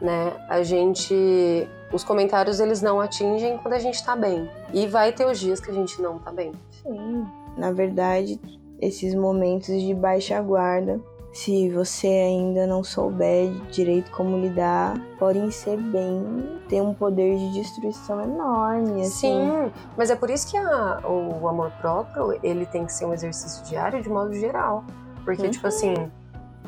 né? 0.00 0.32
A 0.48 0.62
gente 0.62 1.68
os 1.92 2.02
comentários 2.02 2.58
eles 2.58 2.82
não 2.82 3.00
atingem 3.00 3.58
quando 3.58 3.74
a 3.74 3.78
gente 3.78 4.04
tá 4.04 4.16
bem. 4.16 4.50
E 4.72 4.86
vai 4.86 5.12
ter 5.12 5.26
os 5.26 5.38
dias 5.38 5.60
que 5.60 5.70
a 5.70 5.74
gente 5.74 6.00
não 6.00 6.18
tá 6.18 6.32
bem. 6.32 6.52
Sim. 6.82 7.26
Na 7.56 7.70
verdade, 7.70 8.40
esses 8.80 9.14
momentos 9.14 9.80
de 9.80 9.94
baixa 9.94 10.40
guarda, 10.40 11.00
se 11.34 11.68
você 11.70 12.06
ainda 12.06 12.66
não 12.66 12.82
souber 12.84 13.50
direito 13.70 14.10
como 14.12 14.38
lidar, 14.38 14.96
podem 15.18 15.50
ser 15.50 15.76
bem. 15.76 16.54
ter 16.68 16.80
um 16.80 16.94
poder 16.94 17.36
de 17.36 17.52
destruição 17.52 18.22
enorme, 18.22 19.02
assim. 19.02 19.10
Sim, 19.10 19.72
mas 19.98 20.08
é 20.08 20.16
por 20.16 20.30
isso 20.30 20.50
que 20.50 20.56
a- 20.56 21.00
o 21.06 21.46
amor 21.46 21.70
próprio 21.72 22.38
ele 22.42 22.64
tem 22.64 22.86
que 22.86 22.92
ser 22.92 23.04
um 23.04 23.12
exercício 23.12 23.62
diário 23.66 24.00
de 24.02 24.08
modo 24.08 24.32
geral. 24.32 24.82
Porque, 25.26 25.42
Uhum. 25.42 25.50
tipo 25.50 25.66
assim, 25.66 25.92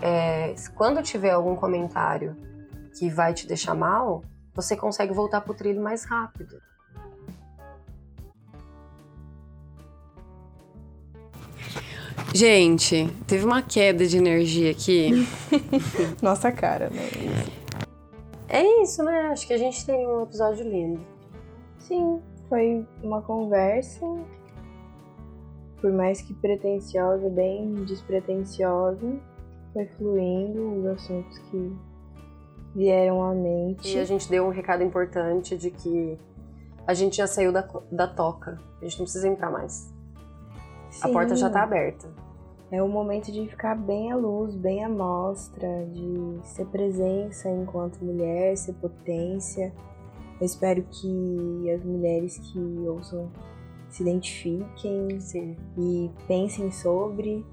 é, 0.02 0.54
quando 0.74 1.02
tiver 1.02 1.30
algum 1.30 1.56
comentário 1.56 2.36
que 2.98 3.08
vai 3.08 3.32
te 3.32 3.46
deixar 3.46 3.74
mal, 3.74 4.22
você 4.54 4.76
consegue 4.76 5.12
voltar 5.14 5.40
pro 5.40 5.54
trilho 5.54 5.80
mais 5.82 6.04
rápido. 6.04 6.56
Gente, 12.36 13.08
teve 13.26 13.46
uma 13.46 13.62
queda 13.62 14.06
de 14.06 14.18
energia 14.18 14.70
aqui. 14.70 15.26
Nossa 16.20 16.52
cara, 16.52 16.90
né? 16.90 17.08
é 18.46 18.82
isso, 18.82 19.02
né? 19.02 19.28
Acho 19.28 19.46
que 19.46 19.54
a 19.54 19.56
gente 19.56 19.86
tem 19.86 20.06
um 20.06 20.22
episódio 20.22 20.68
lindo. 20.68 21.00
Sim, 21.78 22.20
foi 22.46 22.86
uma 23.02 23.22
conversa, 23.22 24.04
por 25.80 25.90
mais 25.90 26.20
que 26.20 26.34
pretensiosa, 26.34 27.26
bem 27.30 27.72
despretensiosa, 27.86 29.18
foi 29.72 29.86
fluindo 29.96 30.80
os 30.80 30.86
assuntos 30.88 31.38
que 31.38 31.74
vieram 32.74 33.22
à 33.22 33.34
mente. 33.34 33.96
E 33.96 33.98
a 33.98 34.04
gente 34.04 34.28
deu 34.28 34.44
um 34.44 34.50
recado 34.50 34.82
importante 34.82 35.56
de 35.56 35.70
que 35.70 36.18
a 36.86 36.92
gente 36.92 37.16
já 37.16 37.26
saiu 37.26 37.50
da, 37.50 37.66
da 37.90 38.06
toca. 38.06 38.60
A 38.82 38.84
gente 38.84 38.98
não 38.98 39.04
precisa 39.06 39.26
entrar 39.26 39.50
mais. 39.50 39.90
A 41.00 41.06
Sim, 41.06 41.12
porta 41.14 41.34
já 41.34 41.48
tá 41.48 41.62
aberta. 41.62 42.25
É 42.70 42.82
o 42.82 42.88
momento 42.88 43.30
de 43.30 43.46
ficar 43.48 43.76
bem 43.76 44.10
à 44.10 44.16
luz, 44.16 44.54
bem 44.56 44.84
à 44.84 44.88
mostra, 44.88 45.86
de 45.86 46.38
ser 46.42 46.66
presença 46.66 47.48
enquanto 47.48 48.04
mulher, 48.04 48.56
ser 48.56 48.72
potência. 48.74 49.72
Eu 50.40 50.44
espero 50.46 50.82
que 50.82 51.70
as 51.70 51.82
mulheres 51.84 52.38
que 52.38 52.58
ouçam 52.88 53.30
se 53.88 54.02
identifiquem 54.02 55.20
Sim. 55.20 55.56
e 55.78 56.10
pensem 56.26 56.70
sobre, 56.72 57.46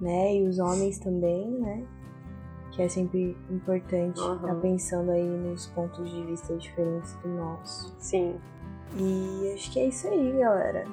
né? 0.00 0.36
E 0.36 0.46
os 0.46 0.58
homens 0.58 0.98
também, 0.98 1.50
né? 1.50 1.86
Que 2.72 2.82
é 2.82 2.88
sempre 2.88 3.36
importante 3.50 4.20
Uhum. 4.20 4.36
estar 4.36 4.54
pensando 4.56 5.10
aí 5.12 5.26
nos 5.28 5.66
pontos 5.68 6.08
de 6.10 6.22
vista 6.24 6.54
diferentes 6.56 7.14
do 7.16 7.28
nosso. 7.28 7.94
Sim. 7.98 8.36
E 8.98 9.52
acho 9.54 9.72
que 9.72 9.80
é 9.80 9.86
isso 9.86 10.06
aí, 10.08 10.32
galera. 10.38 10.84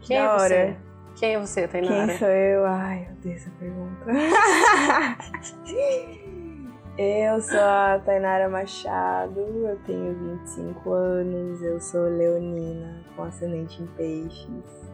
Quem 0.00 0.16
da 0.18 0.24
é 0.24 0.28
hora. 0.28 0.38
você? 0.48 0.93
Quem 1.16 1.34
é 1.34 1.40
você, 1.40 1.68
Tainara? 1.68 2.06
Quem 2.06 2.18
sou 2.18 2.28
eu? 2.28 2.66
Ai, 2.66 3.06
eu 3.08 3.12
odeio 3.14 3.36
essa 3.36 3.50
pergunta. 3.58 4.04
eu 6.98 7.40
sou 7.40 7.60
a 7.60 8.00
Tainara 8.04 8.48
Machado, 8.48 9.40
eu 9.40 9.78
tenho 9.86 10.12
25 10.14 10.92
anos, 10.92 11.62
eu 11.62 11.80
sou 11.80 12.08
leonina, 12.08 13.04
com 13.14 13.22
ascendente 13.22 13.80
em 13.80 13.86
peixes, 13.86 14.90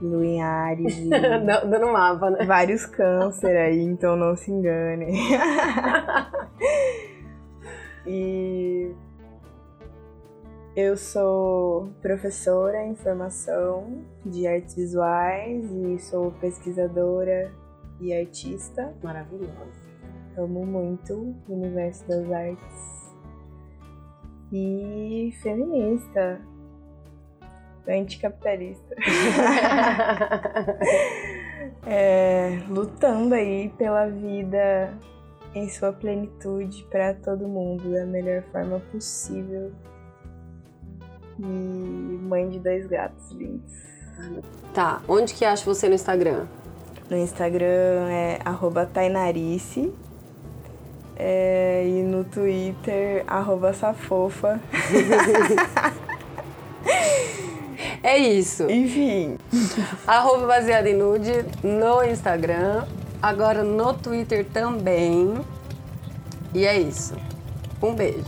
lua 0.00 0.24
em 0.24 0.42
Ares 0.42 0.96
e 0.98 1.10
Dando 1.10 1.92
mapa, 1.92 2.30
né? 2.30 2.46
vários 2.46 2.86
câncer 2.86 3.54
aí, 3.56 3.82
então 3.82 4.16
não 4.16 4.34
se 4.34 4.50
enganem. 4.50 5.12
e 8.06 8.94
eu 10.74 10.96
sou 10.96 11.92
professora 12.00 12.82
em 12.84 12.94
formação 12.94 14.04
de 14.24 14.46
artes 14.46 14.74
visuais 14.74 15.70
e 15.70 15.98
sou 15.98 16.32
pesquisadora 16.32 17.52
e 18.00 18.14
artista. 18.14 18.94
Maravilhoso. 19.02 19.92
Amo 20.36 20.64
muito 20.64 21.36
o 21.46 21.52
universo 21.52 22.08
das 22.08 22.30
artes. 22.30 23.12
E 24.50 25.30
feminista. 25.42 26.40
Anticapitalista. 27.86 28.96
É, 31.84 32.60
lutando 32.68 33.34
aí 33.34 33.68
pela 33.76 34.06
vida 34.06 34.96
em 35.54 35.68
sua 35.68 35.92
plenitude 35.92 36.84
para 36.90 37.14
todo 37.14 37.48
mundo 37.48 37.92
da 37.92 38.06
melhor 38.06 38.42
forma 38.52 38.80
possível. 38.92 39.72
E 41.38 41.42
mãe 41.42 42.48
de 42.48 42.58
dois 42.58 42.86
gatos 42.86 43.30
lindos. 43.32 43.72
Tá, 44.74 45.00
onde 45.08 45.34
que 45.34 45.44
acha 45.44 45.64
você 45.64 45.88
no 45.88 45.94
Instagram? 45.94 46.46
No 47.10 47.16
Instagram 47.16 48.08
é 48.10 48.38
Tainarice. 48.92 49.92
É, 51.16 51.86
e 51.86 52.02
no 52.02 52.24
Twitter, 52.24 53.24
arroba 53.26 53.72
Safofa. 53.72 54.60
É 58.02 58.18
isso. 58.18 58.68
Enfim, 58.68 59.38
Arroba 60.06 60.46
baseado 60.46 60.86
em 60.86 60.96
nude 60.96 61.44
no 61.62 62.02
Instagram. 62.02 62.84
Agora 63.22 63.62
no 63.62 63.94
Twitter 63.94 64.44
também. 64.44 65.34
E 66.52 66.66
é 66.66 66.78
isso. 66.78 67.14
Um 67.80 67.94
beijo. 67.94 68.24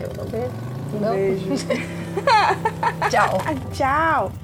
Mandar 0.00 0.22
um 0.22 0.30
beijo? 0.30 0.73
Um 0.94 1.00
beijo. 1.00 1.66
Tchau. 3.10 3.38
Tchau! 3.72 4.43